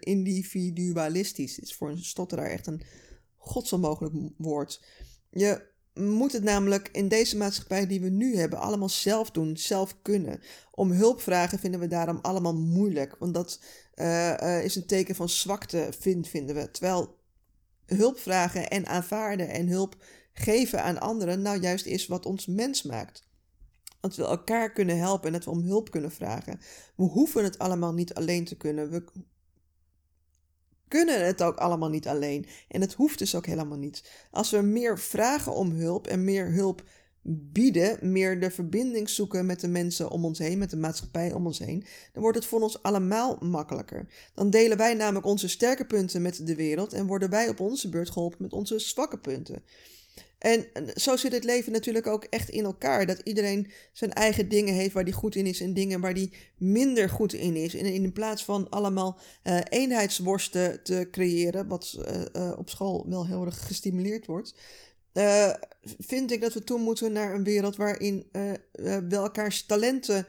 individualistisch. 0.00 1.56
Het 1.56 1.64
is 1.64 1.74
voor 1.74 1.90
een 1.90 2.04
stotteraar 2.04 2.50
echt 2.50 2.66
een 2.66 2.82
godsonmogelijk 3.36 4.14
woord. 4.36 4.84
Je 5.30 5.66
moet 5.98 6.32
het 6.32 6.42
namelijk 6.42 6.88
in 6.92 7.08
deze 7.08 7.36
maatschappij 7.36 7.86
die 7.86 8.00
we 8.00 8.08
nu 8.08 8.36
hebben 8.36 8.58
allemaal 8.58 8.88
zelf 8.88 9.30
doen, 9.30 9.56
zelf 9.56 10.02
kunnen. 10.02 10.40
Om 10.70 10.90
hulp 10.90 11.20
vragen 11.20 11.58
vinden 11.58 11.80
we 11.80 11.86
daarom 11.86 12.18
allemaal 12.22 12.54
moeilijk, 12.54 13.16
want 13.18 13.34
dat 13.34 13.60
uh, 13.94 14.64
is 14.64 14.76
een 14.76 14.86
teken 14.86 15.14
van 15.14 15.28
zwakte, 15.28 15.88
vind, 15.98 16.28
vinden 16.28 16.54
we. 16.54 16.70
Terwijl 16.70 17.18
hulp 17.86 18.18
vragen 18.18 18.70
en 18.70 18.86
aanvaarden 18.86 19.48
en 19.48 19.68
hulp 19.68 19.96
geven 20.32 20.82
aan 20.82 21.00
anderen 21.00 21.42
nou 21.42 21.60
juist 21.60 21.86
is 21.86 22.06
wat 22.06 22.26
ons 22.26 22.46
mens 22.46 22.82
maakt. 22.82 23.26
Dat 24.00 24.16
we 24.16 24.24
elkaar 24.24 24.72
kunnen 24.72 24.98
helpen 24.98 25.26
en 25.26 25.32
dat 25.32 25.44
we 25.44 25.50
om 25.50 25.62
hulp 25.62 25.90
kunnen 25.90 26.12
vragen. 26.12 26.60
We 26.96 27.04
hoeven 27.04 27.44
het 27.44 27.58
allemaal 27.58 27.92
niet 27.92 28.14
alleen 28.14 28.44
te 28.44 28.56
kunnen. 28.56 28.90
We 28.90 29.04
kunnen 30.88 31.26
het 31.26 31.42
ook 31.42 31.56
allemaal 31.56 31.88
niet 31.88 32.08
alleen. 32.08 32.46
En 32.68 32.80
het 32.80 32.94
hoeft 32.94 33.18
dus 33.18 33.34
ook 33.34 33.46
helemaal 33.46 33.78
niet. 33.78 34.10
Als 34.30 34.50
we 34.50 34.60
meer 34.60 34.98
vragen 34.98 35.52
om 35.52 35.70
hulp 35.70 36.06
en 36.06 36.24
meer 36.24 36.52
hulp 36.52 36.82
bieden, 37.30 38.12
meer 38.12 38.40
de 38.40 38.50
verbinding 38.50 39.08
zoeken 39.08 39.46
met 39.46 39.60
de 39.60 39.68
mensen 39.68 40.10
om 40.10 40.24
ons 40.24 40.38
heen, 40.38 40.58
met 40.58 40.70
de 40.70 40.76
maatschappij 40.76 41.32
om 41.32 41.46
ons 41.46 41.58
heen, 41.58 41.84
dan 42.12 42.22
wordt 42.22 42.38
het 42.38 42.46
voor 42.46 42.60
ons 42.60 42.82
allemaal 42.82 43.36
makkelijker. 43.40 44.06
Dan 44.34 44.50
delen 44.50 44.76
wij 44.76 44.94
namelijk 44.94 45.26
onze 45.26 45.48
sterke 45.48 45.86
punten 45.86 46.22
met 46.22 46.46
de 46.46 46.54
wereld 46.54 46.92
en 46.92 47.06
worden 47.06 47.30
wij 47.30 47.48
op 47.48 47.60
onze 47.60 47.88
beurt 47.88 48.10
geholpen 48.10 48.42
met 48.42 48.52
onze 48.52 48.78
zwakke 48.78 49.18
punten. 49.18 49.62
En 50.38 50.66
zo 50.94 51.16
zit 51.16 51.32
het 51.32 51.44
leven 51.44 51.72
natuurlijk 51.72 52.06
ook 52.06 52.24
echt 52.24 52.48
in 52.48 52.64
elkaar. 52.64 53.06
Dat 53.06 53.20
iedereen 53.24 53.70
zijn 53.92 54.12
eigen 54.12 54.48
dingen 54.48 54.74
heeft 54.74 54.94
waar 54.94 55.04
die 55.04 55.14
goed 55.14 55.34
in 55.34 55.46
is 55.46 55.60
en 55.60 55.74
dingen 55.74 56.00
waar 56.00 56.14
die 56.14 56.32
minder 56.56 57.10
goed 57.10 57.32
in 57.32 57.56
is. 57.56 57.74
En 57.74 57.84
in 57.84 58.12
plaats 58.12 58.44
van 58.44 58.68
allemaal 58.70 59.18
uh, 59.44 59.58
eenheidsworsten 59.68 60.82
te 60.82 61.08
creëren, 61.10 61.68
wat 61.68 61.96
uh, 61.98 62.22
uh, 62.32 62.58
op 62.58 62.70
school 62.70 63.06
wel 63.08 63.26
heel 63.26 63.44
erg 63.44 63.66
gestimuleerd 63.66 64.26
wordt, 64.26 64.54
vind 65.98 66.32
ik 66.32 66.40
dat 66.40 66.54
we 66.54 66.64
toe 66.64 66.78
moeten 66.78 67.12
naar 67.12 67.34
een 67.34 67.44
wereld 67.44 67.76
waarin 67.76 68.26
we 68.72 69.06
elkaars 69.10 69.66
talenten, 69.66 70.26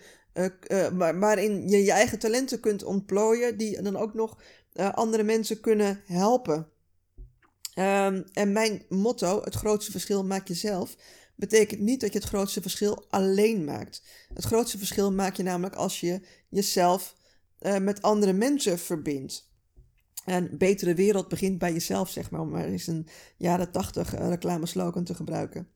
waarin 1.19 1.69
je 1.69 1.83
je 1.83 1.91
eigen 1.91 2.19
talenten 2.19 2.59
kunt 2.59 2.83
ontplooien, 2.83 3.57
die 3.57 3.81
dan 3.81 3.95
ook 3.95 4.13
nog 4.13 4.37
andere 4.93 5.23
mensen 5.23 5.59
kunnen 5.59 6.01
helpen. 6.05 6.67
Um, 7.79 8.25
en 8.33 8.51
mijn 8.51 8.85
motto, 8.89 9.41
het 9.43 9.55
grootste 9.55 9.91
verschil 9.91 10.25
maak 10.25 10.47
je 10.47 10.53
zelf, 10.53 10.95
betekent 11.35 11.81
niet 11.81 12.01
dat 12.01 12.13
je 12.13 12.19
het 12.19 12.27
grootste 12.27 12.61
verschil 12.61 13.05
alleen 13.09 13.63
maakt. 13.63 14.03
Het 14.33 14.43
grootste 14.45 14.77
verschil 14.77 15.11
maak 15.11 15.35
je 15.35 15.43
namelijk 15.43 15.75
als 15.75 15.99
je 15.99 16.21
jezelf 16.49 17.15
uh, 17.59 17.77
met 17.77 18.01
andere 18.01 18.33
mensen 18.33 18.79
verbindt. 18.79 19.51
Een 20.25 20.57
betere 20.57 20.93
wereld 20.93 21.27
begint 21.27 21.57
bij 21.57 21.73
jezelf, 21.73 22.09
zeg 22.09 22.31
maar, 22.31 22.41
om 22.41 22.49
maar 22.49 22.65
eens 22.65 22.87
een 22.87 23.07
jaren 23.37 23.71
tachtig 23.71 24.15
uh, 24.15 24.27
reclameslogan 24.27 25.03
te 25.03 25.15
gebruiken. 25.15 25.67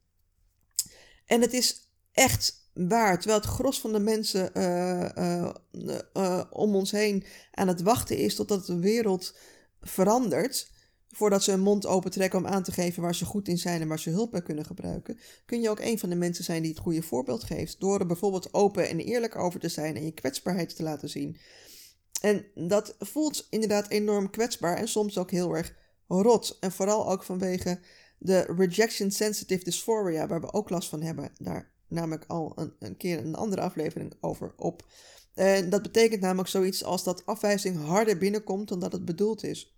En 1.26 1.42
het 1.42 1.54
is 1.54 1.90
echt 2.12 2.70
waar. 2.74 3.20
Terwijl 3.20 3.42
het 3.42 3.50
gros 3.50 3.80
van 3.80 3.92
de 3.92 4.00
mensen 4.00 4.54
om 6.52 6.76
ons 6.76 6.92
heen 6.92 7.26
aan 7.52 7.68
het 7.68 7.82
wachten 7.82 8.18
is 8.18 8.36
totdat 8.36 8.66
de 8.66 8.80
wereld 8.80 9.36
verandert 9.82 10.72
voordat 11.16 11.44
ze 11.44 11.52
hun 11.52 11.60
mond 11.60 11.86
opentrekken 11.86 12.40
om 12.40 12.48
aan 12.48 12.64
te 12.64 12.72
geven 12.72 13.02
waar 13.02 13.16
ze 13.16 13.26
goed 13.26 13.48
in 13.48 13.58
zijn 13.58 13.82
en 13.82 13.88
waar 13.88 14.00
ze 14.00 14.10
hulp 14.10 14.32
bij 14.32 14.42
kunnen 14.42 14.66
gebruiken, 14.66 15.20
kun 15.46 15.62
je 15.62 15.70
ook 15.70 15.80
een 15.80 16.00
van 16.00 16.10
de 16.10 16.16
mensen 16.16 16.44
zijn 16.44 16.62
die 16.62 16.72
het 16.72 16.80
goede 16.80 17.02
voorbeeld 17.02 17.44
geeft. 17.44 17.80
Door 17.80 18.00
er 18.00 18.06
bijvoorbeeld 18.06 18.54
open 18.54 18.90
en 18.90 19.00
eerlijk 19.00 19.36
over 19.36 19.60
te 19.60 19.70
zijn 19.70 19.96
en 19.96 20.06
je 20.06 20.12
kwetsbaarheid 20.12 20.76
te 20.76 20.84
laten 20.84 21.10
zien. 21.10 21.38
En 22.22 22.46
dat 22.56 22.96
voelt 23.00 23.48
inderdaad 23.50 23.90
enorm 23.90 24.30
kwetsbaar 24.30 24.78
en 24.78 24.88
soms 24.88 25.18
ook 25.18 25.32
heel 25.32 25.56
erg 25.56 25.76
rot. 26.08 26.58
En 26.60 26.72
vooral 26.72 27.10
ook 27.10 27.24
vanwege 27.24 27.80
de 28.18 28.40
rejection 28.58 29.12
sensitive 29.12 29.64
dysphoria, 29.64 30.28
waar 30.28 30.42
we 30.42 30.54
ook 30.54 30.70
last 30.70 30.90
van 30.90 31.02
hebben. 31.02 31.32
Daar 31.38 31.72
namelijk 31.88 32.24
al 32.28 32.52
een, 32.56 32.74
een 32.80 32.98
keer 32.98 33.18
een 33.18 33.36
andere 33.36 33.62
aflevering 33.62 34.14
over 34.22 34.54
op. 34.58 34.86
En 35.34 35.70
dat 35.70 35.82
betekent 35.82 36.22
namelijk 36.22 36.50
zoiets 36.50 36.84
als 36.84 37.04
dat 37.04 37.26
afwijzing 37.26 37.86
harder 37.86 38.18
binnenkomt 38.18 38.68
dan 38.68 38.80
dat 38.80 38.92
het 38.92 39.06
bedoeld 39.06 39.44
is. 39.44 39.76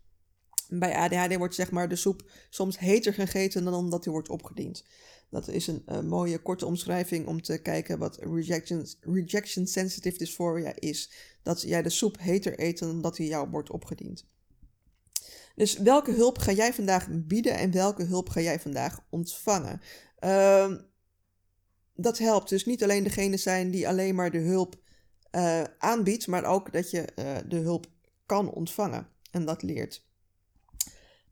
Bij 0.69 0.95
ADHD 0.95 1.35
wordt 1.37 1.55
zeg 1.55 1.71
maar 1.71 1.89
de 1.89 1.95
soep 1.95 2.31
soms 2.49 2.79
heter 2.79 3.13
gegeten 3.13 3.63
dan 3.63 3.73
omdat 3.73 4.03
die 4.03 4.11
wordt 4.11 4.29
opgediend. 4.29 4.85
Dat 5.29 5.47
is 5.47 5.67
een 5.67 5.83
uh, 5.87 5.99
mooie 5.99 6.37
korte 6.37 6.65
omschrijving 6.65 7.27
om 7.27 7.41
te 7.41 7.57
kijken 7.57 7.99
wat 7.99 8.17
rejection, 8.21 8.85
rejection 8.99 9.67
sensitive 9.67 10.17
dysphoria 10.17 10.73
is. 10.75 11.11
Dat 11.43 11.61
jij 11.61 11.81
de 11.81 11.89
soep 11.89 12.19
heter 12.19 12.59
eet 12.59 12.79
dan 12.79 13.01
dat 13.01 13.15
die 13.15 13.27
jou 13.27 13.49
wordt 13.49 13.69
opgediend. 13.69 14.25
Dus 15.55 15.77
welke 15.77 16.11
hulp 16.11 16.37
ga 16.37 16.51
jij 16.51 16.73
vandaag 16.73 17.07
bieden 17.11 17.57
en 17.57 17.71
welke 17.71 18.03
hulp 18.03 18.29
ga 18.29 18.41
jij 18.41 18.59
vandaag 18.59 19.05
ontvangen? 19.09 19.81
Uh, 20.19 20.73
dat 21.95 22.17
helpt 22.17 22.49
dus 22.49 22.65
niet 22.65 22.83
alleen 22.83 23.03
degene 23.03 23.37
zijn 23.37 23.71
die 23.71 23.87
alleen 23.87 24.15
maar 24.15 24.31
de 24.31 24.37
hulp 24.37 24.75
uh, 25.31 25.63
aanbiedt, 25.77 26.27
maar 26.27 26.45
ook 26.45 26.73
dat 26.73 26.91
je 26.91 27.07
uh, 27.15 27.37
de 27.47 27.57
hulp 27.57 27.87
kan 28.25 28.51
ontvangen. 28.51 29.07
En 29.31 29.45
dat 29.45 29.63
leert. 29.63 30.04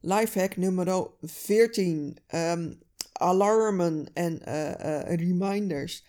Lifehack 0.05 0.57
nummer 0.57 1.09
14. 1.21 2.17
Um, 2.35 2.79
alarmen 3.13 4.07
en 4.13 4.41
uh, 4.47 4.69
uh, 4.69 5.15
reminders. 5.15 6.05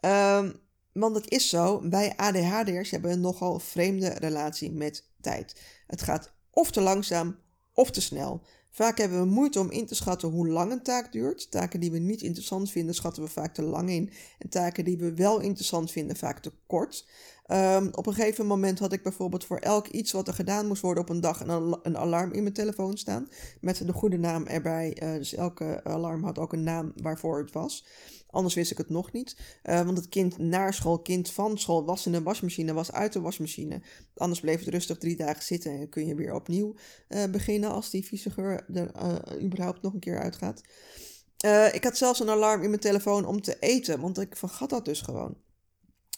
Um, 0.00 0.60
want 0.92 1.16
het 1.16 1.30
is 1.30 1.48
zo, 1.48 1.88
wij 1.88 2.16
ADHD'ers 2.16 2.90
hebben 2.90 3.10
een 3.10 3.20
nogal 3.20 3.58
vreemde 3.58 4.08
relatie 4.08 4.72
met 4.72 5.08
tijd. 5.20 5.60
Het 5.86 6.02
gaat 6.02 6.32
of 6.50 6.70
te 6.70 6.80
langzaam 6.80 7.38
of 7.72 7.90
te 7.90 8.00
snel. 8.00 8.42
Vaak 8.70 8.98
hebben 8.98 9.18
we 9.18 9.26
moeite 9.26 9.60
om 9.60 9.70
in 9.70 9.86
te 9.86 9.94
schatten 9.94 10.28
hoe 10.28 10.48
lang 10.48 10.72
een 10.72 10.82
taak 10.82 11.12
duurt. 11.12 11.50
Taken 11.50 11.80
die 11.80 11.90
we 11.90 11.98
niet 11.98 12.22
interessant 12.22 12.70
vinden, 12.70 12.94
schatten 12.94 13.22
we 13.22 13.28
vaak 13.28 13.54
te 13.54 13.62
lang 13.62 13.90
in. 13.90 14.10
En 14.38 14.48
taken 14.48 14.84
die 14.84 14.98
we 14.98 15.14
wel 15.14 15.40
interessant 15.40 15.90
vinden, 15.90 16.16
vaak 16.16 16.38
te 16.38 16.52
kort. 16.66 17.06
Um, 17.52 17.88
op 17.92 18.06
een 18.06 18.14
gegeven 18.14 18.46
moment 18.46 18.78
had 18.78 18.92
ik 18.92 19.02
bijvoorbeeld 19.02 19.44
voor 19.44 19.58
elk 19.58 19.88
iets 19.88 20.12
wat 20.12 20.28
er 20.28 20.34
gedaan 20.34 20.66
moest 20.66 20.82
worden 20.82 21.02
op 21.02 21.08
een 21.08 21.20
dag 21.20 21.40
een, 21.40 21.78
een 21.82 21.96
alarm 21.96 22.32
in 22.32 22.42
mijn 22.42 22.54
telefoon 22.54 22.96
staan. 22.96 23.28
Met 23.60 23.86
de 23.86 23.92
goede 23.92 24.18
naam 24.18 24.46
erbij. 24.46 24.96
Uh, 25.02 25.12
dus 25.12 25.34
elke 25.34 25.84
alarm 25.84 26.24
had 26.24 26.38
ook 26.38 26.52
een 26.52 26.62
naam 26.62 26.92
waarvoor 26.96 27.38
het 27.38 27.52
was. 27.52 27.86
Anders 28.30 28.54
wist 28.54 28.70
ik 28.70 28.78
het 28.78 28.88
nog 28.88 29.12
niet. 29.12 29.36
Uh, 29.64 29.82
want 29.82 29.96
het 29.96 30.08
kind 30.08 30.38
naar 30.38 30.74
school, 30.74 30.98
kind 30.98 31.30
van 31.30 31.58
school, 31.58 31.84
was 31.84 32.06
in 32.06 32.12
de 32.12 32.22
wasmachine, 32.22 32.72
was 32.72 32.92
uit 32.92 33.12
de 33.12 33.20
wasmachine. 33.20 33.82
Anders 34.16 34.40
bleef 34.40 34.58
het 34.58 34.68
rustig 34.68 34.98
drie 34.98 35.16
dagen 35.16 35.42
zitten 35.42 35.72
en 35.72 35.88
kun 35.88 36.06
je 36.06 36.14
weer 36.14 36.34
opnieuw 36.34 36.74
uh, 37.08 37.24
beginnen 37.24 37.70
als 37.70 37.90
die 37.90 38.04
vieze 38.04 38.30
geur 38.30 38.64
er 38.74 39.42
überhaupt 39.42 39.82
nog 39.82 39.92
een 39.92 40.00
keer 40.00 40.18
uitgaat. 40.18 40.60
ik 41.72 41.84
had 41.84 41.96
zelfs 41.96 42.20
een 42.20 42.30
alarm 42.30 42.62
in 42.62 42.68
mijn 42.68 42.80
telefoon 42.80 43.26
om 43.26 43.40
te 43.40 43.56
eten, 43.60 44.00
want 44.00 44.18
ik 44.18 44.36
vergat 44.36 44.70
dat 44.70 44.84
dus 44.84 45.00
gewoon 45.00 45.36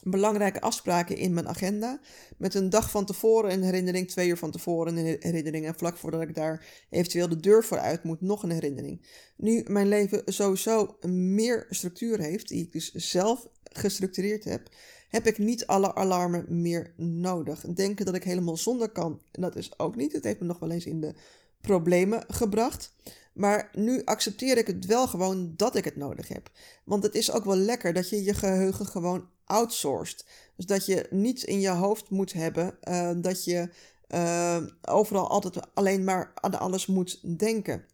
belangrijke 0.03 0.61
afspraken 0.61 1.17
in 1.17 1.35
mijn 1.35 1.49
agenda. 1.49 2.01
Met 2.37 2.55
een 2.55 2.71
dag 2.71 2.91
van 2.91 3.05
tevoren 3.05 3.53
een 3.53 3.63
herinnering, 3.63 4.09
twee 4.09 4.29
uur 4.29 4.37
van 4.37 4.51
tevoren 4.51 4.97
een 4.97 5.17
herinnering. 5.21 5.67
En 5.67 5.75
vlak 5.75 5.97
voordat 5.97 6.23
ik 6.23 6.35
daar 6.35 6.85
eventueel 6.91 7.29
de 7.29 7.41
deur 7.41 7.65
voor 7.65 7.79
uit 7.79 8.05
moet, 8.05 8.21
nog 8.21 8.43
een 8.43 8.51
herinnering. 8.51 9.07
Nu 9.37 9.65
mijn 9.67 9.89
leven 9.89 10.23
sowieso 10.25 10.97
meer 11.09 11.67
structuur 11.71 12.21
heeft, 12.21 12.49
die 12.49 12.63
ik 12.63 12.73
dus 12.73 12.93
zelf 12.93 13.49
gestructureerd 13.73 14.45
heb, 14.45 14.69
heb 15.09 15.27
ik 15.27 15.39
niet 15.39 15.67
alle 15.67 15.95
alarmen 15.95 16.61
meer 16.61 16.93
nodig. 16.97 17.61
Denken 17.61 18.07
dat 18.07 18.15
ik 18.15 18.25
helemaal 18.25 18.57
zonder 18.57 18.89
kan, 18.89 19.21
dat 19.33 19.57
is 19.57 19.79
ook 19.79 19.97
niet. 19.97 20.13
Het 20.13 20.25
heeft 20.25 20.41
me 20.41 20.47
nog 20.47 20.59
wel 20.59 20.71
eens 20.71 20.87
in 20.87 21.01
de 21.01 21.15
problemen 21.61 22.25
gebracht. 22.29 22.95
Maar 23.33 23.71
nu 23.73 24.05
accepteer 24.05 24.59
ik 24.59 24.67
het 24.67 24.87
wel 24.87 25.09
gewoon 25.09 25.55
dat 25.57 25.77
ik 25.77 25.85
het 25.85 25.97
nodig 25.97 26.29
heb. 26.29 26.51
Want 26.85 27.03
het 27.03 27.15
is 27.15 27.33
ook 27.33 27.45
wel 27.45 27.57
lekker 27.57 27.93
dat 27.93 28.09
je 28.09 28.25
je 28.25 28.35
geheugen 28.35 28.87
gewoon 28.87 29.29
outsourced. 29.47 30.25
Dus 30.57 30.67
dat 30.67 30.87
je 30.87 31.07
niet 31.11 31.43
in 31.43 31.61
je 31.61 31.69
hoofd 31.69 32.11
moet 32.11 32.33
hebben 32.33 32.79
uh, 32.89 33.11
dat 33.17 33.45
je 33.45 33.69
uh, 34.09 34.63
overal 34.83 35.29
altijd 35.29 35.75
alleen 35.75 36.05
maar 36.05 36.33
aan 36.35 36.59
alles 36.59 36.87
moet 36.87 37.39
denken. 37.39 37.85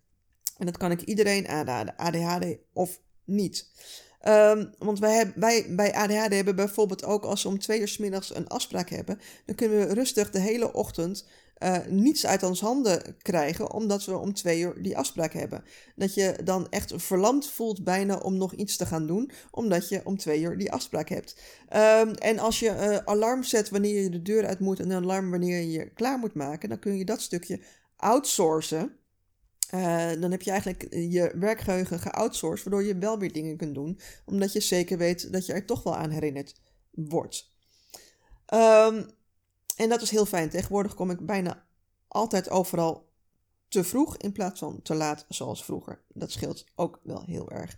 En 0.59 0.67
dat 0.67 0.77
kan 0.77 0.91
ik 0.91 1.03
iedereen 1.03 1.49
aanraden, 1.49 1.97
ADHD 1.97 2.57
of 2.73 3.01
niet. 3.25 3.71
Um, 4.29 4.75
want 4.79 4.99
wij, 4.99 5.15
hebben, 5.15 5.41
wij 5.41 5.67
bij 5.69 5.95
ADHD 5.95 6.35
hebben 6.35 6.57
bijvoorbeeld 6.57 7.05
ook 7.05 7.25
als 7.25 7.43
we 7.43 7.49
om 7.49 7.59
twee 7.59 7.81
uur 7.81 7.89
s 7.89 7.99
middags 7.99 8.35
een 8.35 8.49
afspraak 8.49 8.91
hebben, 8.91 9.21
dan 9.47 9.55
kunnen 9.55 9.79
we 9.79 9.95
rustig 9.95 10.31
de 10.31 10.41
hele 10.41 10.73
ochtend 10.73 11.27
uh, 11.59 11.79
niets 11.89 12.27
uit 12.27 12.43
ons 12.43 12.61
handen 12.61 13.17
krijgen, 13.23 13.73
omdat 13.73 14.05
we 14.05 14.17
om 14.19 14.35
twee 14.35 14.61
uur 14.61 14.83
die 14.83 14.99
afspraak 14.99 15.33
hebben. 15.33 15.65
Dat 15.97 16.15
je 16.15 16.39
dan 16.45 16.67
echt 16.69 16.93
verlamd 16.97 17.49
voelt 17.49 17.85
bijna 17.85 18.17
om 18.17 18.37
nog 18.37 18.53
iets 18.53 18.77
te 18.77 18.87
gaan 18.87 19.07
doen, 19.07 19.31
omdat 19.51 19.89
je 19.89 20.01
om 20.05 20.17
twee 20.17 20.41
uur 20.41 20.59
die 20.59 20.73
afspraak 20.73 21.09
hebt. 21.09 21.41
Um, 21.77 22.11
en 22.11 22.39
als 22.39 22.61
je 22.61 22.69
uh, 22.69 22.97
alarm 22.97 23.43
zet 23.43 23.69
wanneer 23.69 24.03
je 24.03 24.11
de 24.11 24.23
deur 24.23 24.47
uit 24.47 24.61
moet 24.61 24.81
en 24.81 24.91
een 24.91 25.03
alarm 25.03 25.31
wanneer 25.31 25.61
je 25.61 25.71
je 25.71 25.93
klaar 25.93 26.19
moet 26.19 26.35
maken, 26.35 26.69
dan 26.69 26.79
kun 26.79 26.97
je 26.99 27.05
dat 27.05 27.21
stukje 27.21 27.61
outsourcen. 27.97 28.97
Uh, 29.75 30.11
dan 30.21 30.31
heb 30.31 30.43
je 30.43 30.51
eigenlijk 30.51 30.87
je 30.91 31.33
werkgeheugen 31.39 31.99
geoutsourced, 31.99 32.65
waardoor 32.65 32.89
je 32.89 32.99
wel 32.99 33.19
weer 33.19 33.33
dingen 33.33 33.57
kunt 33.57 33.75
doen, 33.75 34.01
omdat 34.25 34.53
je 34.53 34.61
zeker 34.61 34.99
weet 34.99 35.33
dat 35.33 35.47
je 35.47 35.53
er 35.53 35.67
toch 35.67 35.83
wel 35.83 35.97
aan 35.97 36.11
herinnerd 36.11 36.61
wordt. 36.91 37.51
Um, 38.55 39.07
en 39.77 39.89
dat 39.89 40.03
is 40.03 40.11
heel 40.11 40.27
fijn. 40.27 40.51
Tegenwoordig 40.51 40.95
kom 40.95 41.11
ik 41.11 41.27
bijna 41.27 41.65
altijd 42.09 42.51
overal 42.51 43.11
te 43.69 43.85
vroeg 43.85 44.17
in 44.17 44.33
plaats 44.33 44.59
van 44.59 44.83
te 44.83 44.95
laat 44.95 45.25
zoals 45.29 45.65
vroeger. 45.65 46.03
Dat 46.09 46.33
scheelt 46.33 46.65
ook 46.75 47.01
wel 47.03 47.23
heel 47.27 47.51
erg. 47.51 47.77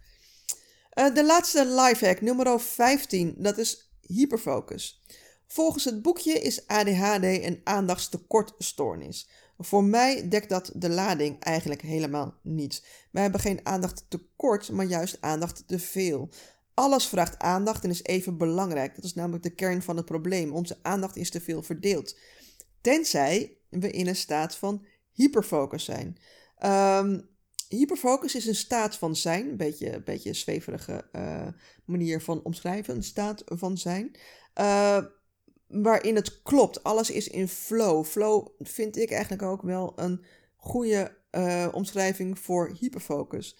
Uh, 0.94 1.14
de 1.14 1.24
laatste 1.24 1.66
lifehack, 1.66 2.20
nummer 2.20 2.60
15, 2.60 3.34
dat 3.38 3.58
is 3.58 3.90
hyperfocus. 4.00 5.02
Volgens 5.46 5.84
het 5.84 6.02
boekje 6.02 6.40
is 6.40 6.66
ADHD 6.66 7.22
een 7.22 7.60
aandachtstekortstoornis. 7.64 9.28
Voor 9.58 9.84
mij 9.84 10.28
dekt 10.28 10.48
dat 10.48 10.70
de 10.74 10.88
lading 10.88 11.40
eigenlijk 11.40 11.82
helemaal 11.82 12.34
niet. 12.42 12.86
Wij 13.10 13.22
hebben 13.22 13.40
geen 13.40 13.60
aandacht 13.62 14.06
tekort, 14.08 14.70
maar 14.70 14.86
juist 14.86 15.16
aandacht 15.20 15.62
te 15.66 15.78
veel. 15.78 16.28
Alles 16.74 17.06
vraagt 17.06 17.38
aandacht 17.38 17.84
en 17.84 17.90
is 17.90 18.02
even 18.02 18.36
belangrijk. 18.36 18.94
Dat 18.94 19.04
is 19.04 19.14
namelijk 19.14 19.42
de 19.42 19.54
kern 19.54 19.82
van 19.82 19.96
het 19.96 20.04
probleem. 20.04 20.52
Onze 20.52 20.76
aandacht 20.82 21.16
is 21.16 21.30
te 21.30 21.40
veel 21.40 21.62
verdeeld. 21.62 22.18
Tenzij 22.80 23.56
we 23.68 23.90
in 23.90 24.06
een 24.06 24.16
staat 24.16 24.56
van 24.56 24.84
hyperfocus 25.12 25.84
zijn. 25.84 26.16
Um, 26.64 27.28
hyperfocus 27.68 28.34
is 28.34 28.46
een 28.46 28.54
staat 28.54 28.96
van 28.96 29.16
zijn, 29.16 29.48
een 29.48 29.56
beetje, 29.56 29.92
een 29.92 30.04
beetje 30.04 30.28
een 30.28 30.34
zweverige 30.34 31.04
uh, 31.12 31.46
manier 31.84 32.20
van 32.20 32.42
omschrijven, 32.42 32.96
een 32.96 33.02
staat 33.02 33.42
van 33.44 33.78
zijn. 33.78 34.16
Uh, 34.60 35.04
waarin 35.66 36.14
het 36.14 36.42
klopt, 36.42 36.82
alles 36.82 37.10
is 37.10 37.28
in 37.28 37.48
flow. 37.48 38.04
Flow 38.04 38.48
vind 38.58 38.96
ik 38.96 39.10
eigenlijk 39.10 39.42
ook 39.42 39.62
wel 39.62 39.92
een 39.96 40.24
goede 40.56 41.16
uh, 41.32 41.68
omschrijving 41.72 42.38
voor 42.38 42.72
hyperfocus. 42.78 43.56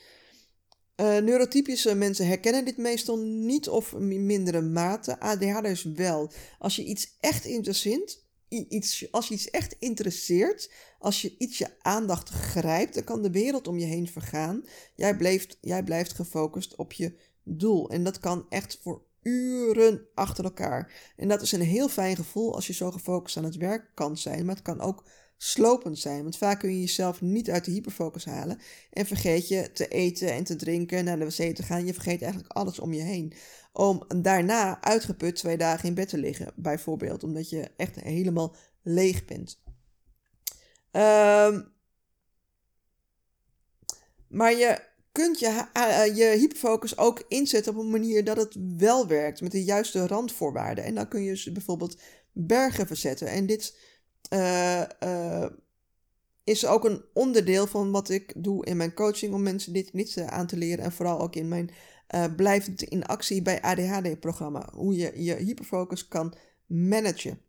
Uh, 1.15 1.23
neurotypische 1.23 1.95
mensen 1.95 2.27
herkennen 2.27 2.65
dit 2.65 2.77
meestal 2.77 3.19
niet 3.19 3.69
of 3.69 3.93
in 3.93 4.27
mindere 4.27 4.61
mate. 4.61 5.21
ADHD'ers 5.21 5.83
wel. 5.83 6.33
Als 6.59 6.77
je 6.77 6.85
iets 6.85 7.17
echt 7.21 7.45
interesseert, 7.45 8.23
iets, 8.49 9.09
als 9.11 9.29
je 9.29 9.35
iets 9.35 9.51
echt 9.51 9.77
interesseert, 9.79 10.71
als 10.99 11.23
je 11.23 11.35
iets 11.39 11.59
je 11.59 11.69
aandacht 11.79 12.29
grijpt, 12.29 12.95
dan 12.95 13.05
kan 13.05 13.23
de 13.23 13.31
wereld 13.31 13.69
om 13.69 13.79
je 13.79 13.87
heen 13.87 14.09
vergaan. 14.09 14.65
Jij 14.95 15.17
blijft, 15.17 15.59
jij 15.61 15.83
blijft 15.83 16.13
gefocust 16.13 16.77
op 16.77 16.93
je 16.93 17.15
doel. 17.43 17.91
En 17.91 18.05
dat 18.05 18.19
kan 18.19 18.47
echt 18.49 18.79
voor 18.83 19.03
uren 19.23 20.07
achter 20.15 20.45
elkaar. 20.45 21.13
En 21.17 21.29
dat 21.29 21.43
is 21.43 21.53
een 21.53 21.61
heel 21.61 21.89
fijn 21.89 22.17
gevoel 22.17 22.55
als 22.55 22.67
je 22.67 22.73
zo 22.73 22.91
gefocust 22.91 23.37
aan 23.37 23.45
het 23.45 23.57
werk 23.57 23.91
kan 23.95 24.17
zijn. 24.17 24.45
Maar 24.45 24.55
het 24.55 24.65
kan 24.65 24.81
ook 24.81 25.05
slopend 25.45 25.99
zijn. 25.99 26.23
Want 26.23 26.37
vaak 26.37 26.61
kun 26.61 26.71
je 26.71 26.81
jezelf 26.81 27.21
niet 27.21 27.51
uit 27.51 27.65
de 27.65 27.71
hyperfocus 27.71 28.25
halen. 28.25 28.59
En 28.91 29.07
vergeet 29.07 29.49
je 29.49 29.73
te 29.73 29.89
eten 29.89 30.33
en 30.33 30.45
te 30.45 30.57
drinken, 30.57 31.05
naar 31.05 31.19
de 31.19 31.25
wc 31.25 31.55
te 31.55 31.63
gaan. 31.63 31.87
Je 31.87 31.95
vergeet 31.95 32.23
eigenlijk 32.23 32.53
alles 32.53 32.79
om 32.79 32.93
je 32.93 33.03
heen. 33.03 33.33
Om 33.73 34.05
daarna 34.23 34.83
uitgeput 34.83 35.37
twee 35.37 35.57
dagen 35.57 35.89
in 35.89 35.95
bed 35.95 36.09
te 36.09 36.19
liggen, 36.19 36.53
bijvoorbeeld. 36.57 37.23
Omdat 37.23 37.51
je 37.51 37.71
echt 37.77 38.01
helemaal 38.01 38.57
leeg 38.83 39.25
bent. 39.25 39.63
Um, 40.93 41.73
maar 44.29 44.55
je 44.55 44.79
kunt 45.13 45.39
je, 45.39 45.67
uh, 45.77 46.17
je 46.17 46.37
hyperfocus 46.39 46.99
ook 46.99 47.25
inzetten 47.29 47.73
op 47.73 47.79
een 47.79 47.91
manier 47.91 48.25
dat 48.25 48.37
het 48.37 48.57
wel 48.77 49.07
werkt, 49.07 49.41
met 49.41 49.53
de 49.53 49.65
juiste 49.65 50.07
randvoorwaarden. 50.07 50.85
En 50.85 50.95
dan 50.95 51.09
kun 51.09 51.23
je 51.23 51.53
bijvoorbeeld 51.53 52.01
bergen 52.33 52.87
verzetten. 52.87 53.29
En 53.29 53.47
dit 53.47 53.77
uh, 54.31 55.47
is 56.45 56.67
ook 56.67 56.85
een 56.85 57.05
onderdeel 57.13 57.67
van 57.67 57.91
wat 57.91 58.09
ik 58.09 58.33
doe 58.37 58.65
in 58.65 58.77
mijn 58.77 58.95
coaching 58.95 59.35
om 59.35 59.43
mensen 59.43 59.73
dit, 59.73 59.93
dit 59.93 60.19
aan 60.19 60.47
te 60.47 60.57
leren. 60.57 60.85
En 60.85 60.93
vooral 60.93 61.21
ook 61.21 61.37
in 61.37 61.49
mijn 61.49 61.71
blijvend 62.37 62.83
in 62.83 63.05
actie 63.05 63.43
bij 63.43 63.63
ADHD-programma. 63.63 64.69
Hoe 64.73 64.97
je 64.97 65.23
je 65.23 65.35
hyperfocus 65.35 66.09
kan 66.09 66.35
managen. 66.67 67.41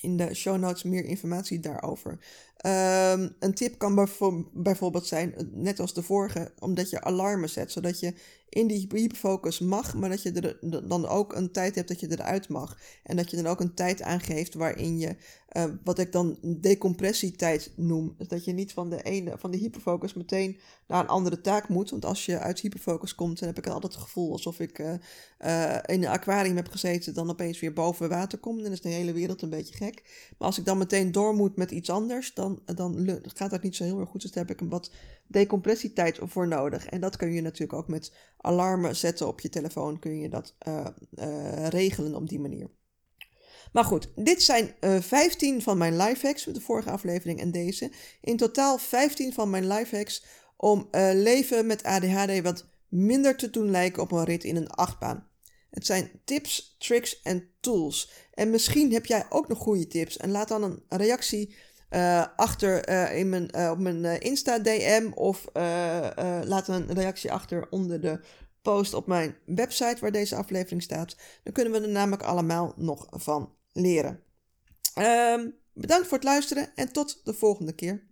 In 0.00 0.16
de 0.16 0.34
show 0.34 0.58
notes 0.58 0.82
meer 0.82 1.04
informatie 1.04 1.60
daarover. 1.60 2.18
Um, 2.66 3.34
een 3.38 3.54
tip 3.54 3.78
kan 3.78 4.08
bijvoorbeeld 4.52 5.06
zijn, 5.06 5.34
net 5.52 5.80
als 5.80 5.94
de 5.94 6.02
vorige, 6.02 6.52
omdat 6.58 6.90
je 6.90 7.02
alarmen 7.02 7.48
zet, 7.48 7.72
zodat 7.72 8.00
je 8.00 8.14
in 8.48 8.66
die 8.66 8.86
hyperfocus 8.92 9.58
mag, 9.58 9.94
maar 9.94 10.08
dat 10.08 10.22
je 10.22 10.32
er 10.32 10.88
dan 10.88 11.06
ook 11.06 11.34
een 11.34 11.52
tijd 11.52 11.74
hebt 11.74 11.88
dat 11.88 12.00
je 12.00 12.10
eruit 12.10 12.48
mag. 12.48 12.78
En 13.02 13.16
dat 13.16 13.30
je 13.30 13.36
dan 13.36 13.46
ook 13.46 13.60
een 13.60 13.74
tijd 13.74 14.02
aangeeft 14.02 14.54
waarin 14.54 14.98
je, 14.98 15.16
uh, 15.52 15.64
wat 15.84 15.98
ik 15.98 16.12
dan 16.12 16.38
decompressietijd 16.42 17.72
noem, 17.76 18.14
dus 18.18 18.28
dat 18.28 18.44
je 18.44 18.52
niet 18.52 18.72
van 18.72 18.90
de 18.90 19.02
ene, 19.02 19.34
van 19.38 19.50
de 19.50 19.56
hyperfocus 19.56 20.14
meteen 20.14 20.58
naar 20.86 21.00
een 21.00 21.08
andere 21.08 21.40
taak 21.40 21.68
moet. 21.68 21.90
Want 21.90 22.04
als 22.04 22.26
je 22.26 22.38
uit 22.38 22.60
hyperfocus 22.60 23.14
komt, 23.14 23.38
dan 23.38 23.48
heb 23.48 23.58
ik 23.58 23.66
altijd 23.66 23.92
het 23.92 24.02
gevoel 24.02 24.32
alsof 24.32 24.60
ik 24.60 24.78
uh, 24.78 24.92
uh, 25.44 25.76
in 25.86 26.02
een 26.02 26.06
aquarium 26.06 26.56
heb 26.56 26.68
gezeten, 26.68 27.14
dan 27.14 27.30
opeens 27.30 27.60
weer 27.60 27.72
boven 27.72 28.08
water 28.08 28.38
kom. 28.38 28.62
Dan 28.62 28.72
is 28.72 28.80
de 28.80 28.88
hele 28.88 29.12
wereld 29.12 29.42
een 29.42 29.50
beetje 29.50 29.74
gek. 29.74 30.02
Maar 30.38 30.48
als 30.48 30.58
ik 30.58 30.64
dan 30.64 30.78
meteen 30.78 31.12
door 31.12 31.34
moet 31.34 31.56
met 31.56 31.70
iets 31.70 31.90
anders, 31.90 32.34
dan 32.34 32.49
dan, 32.64 33.20
gaat 33.22 33.50
dat 33.50 33.62
niet 33.62 33.76
zo 33.76 33.84
heel 33.84 34.00
erg 34.00 34.08
goed. 34.08 34.22
Dus 34.22 34.32
daar 34.32 34.46
heb 34.46 34.54
ik 34.54 34.60
een 34.60 34.68
wat 34.68 34.90
decompressietijd 35.26 36.18
voor 36.22 36.48
nodig. 36.48 36.86
En 36.86 37.00
dat 37.00 37.16
kun 37.16 37.32
je 37.32 37.40
natuurlijk 37.40 37.78
ook 37.78 37.88
met 37.88 38.12
alarmen 38.36 38.96
zetten 38.96 39.26
op 39.26 39.40
je 39.40 39.48
telefoon. 39.48 39.98
Kun 39.98 40.18
je 40.18 40.28
dat 40.28 40.54
uh, 40.68 40.86
uh, 41.14 41.66
regelen 41.66 42.14
op 42.14 42.28
die 42.28 42.40
manier. 42.40 42.70
Maar 43.72 43.84
goed, 43.84 44.08
dit 44.16 44.42
zijn 44.42 44.74
uh, 44.80 44.96
eh, 44.96 45.02
15 45.02 45.62
van 45.62 45.78
mijn 45.78 45.96
lifehacks, 45.96 46.44
de 46.44 46.60
vorige 46.60 46.90
aflevering 46.90 47.40
en 47.40 47.50
deze. 47.50 47.92
In 48.20 48.36
totaal 48.36 48.78
15 48.78 49.32
van 49.32 49.50
mijn 49.50 49.66
lifehacks 49.66 50.24
om 50.56 50.88
leven 51.12 51.66
met 51.66 51.82
ADHD 51.82 52.42
wat 52.42 52.66
minder 52.88 53.36
te 53.36 53.50
doen 53.50 53.70
lijken 53.70 54.02
op 54.02 54.12
een 54.12 54.24
rit 54.24 54.44
in 54.44 54.56
een 54.56 54.70
achtbaan. 54.70 55.28
Het 55.70 55.86
zijn 55.86 56.10
tips, 56.24 56.76
tricks 56.78 57.22
en 57.22 57.48
tools. 57.60 58.10
En 58.34 58.50
misschien 58.50 58.92
heb 58.92 59.06
jij 59.06 59.26
ook 59.28 59.48
nog 59.48 59.58
goede 59.58 59.86
tips. 59.86 60.16
En 60.16 60.30
laat 60.30 60.48
dan 60.48 60.62
een 60.62 60.82
reactie 60.88 61.54
uh, 61.90 62.26
achter 62.36 62.88
uh, 62.88 63.18
in 63.18 63.28
mijn, 63.28 63.48
uh, 63.56 63.70
op 63.70 63.78
mijn 63.78 64.20
Insta-DM 64.20 65.10
of 65.14 65.44
laat 66.44 66.68
een 66.68 66.92
reactie 66.92 67.32
achter 67.32 67.66
onder 67.70 68.00
de 68.00 68.20
post 68.62 68.94
op 68.94 69.06
mijn 69.06 69.36
website 69.46 69.96
waar 70.00 70.12
deze 70.12 70.36
aflevering 70.36 70.82
staat. 70.82 71.16
Dan 71.42 71.52
kunnen 71.52 71.72
we 71.72 71.80
er 71.80 71.88
namelijk 71.88 72.22
allemaal 72.22 72.72
nog 72.76 73.06
van 73.10 73.54
leren. 73.72 74.22
Um, 74.98 75.54
bedankt 75.72 76.06
voor 76.06 76.16
het 76.16 76.26
luisteren 76.26 76.72
en 76.74 76.92
tot 76.92 77.20
de 77.24 77.34
volgende 77.34 77.72
keer. 77.74 78.08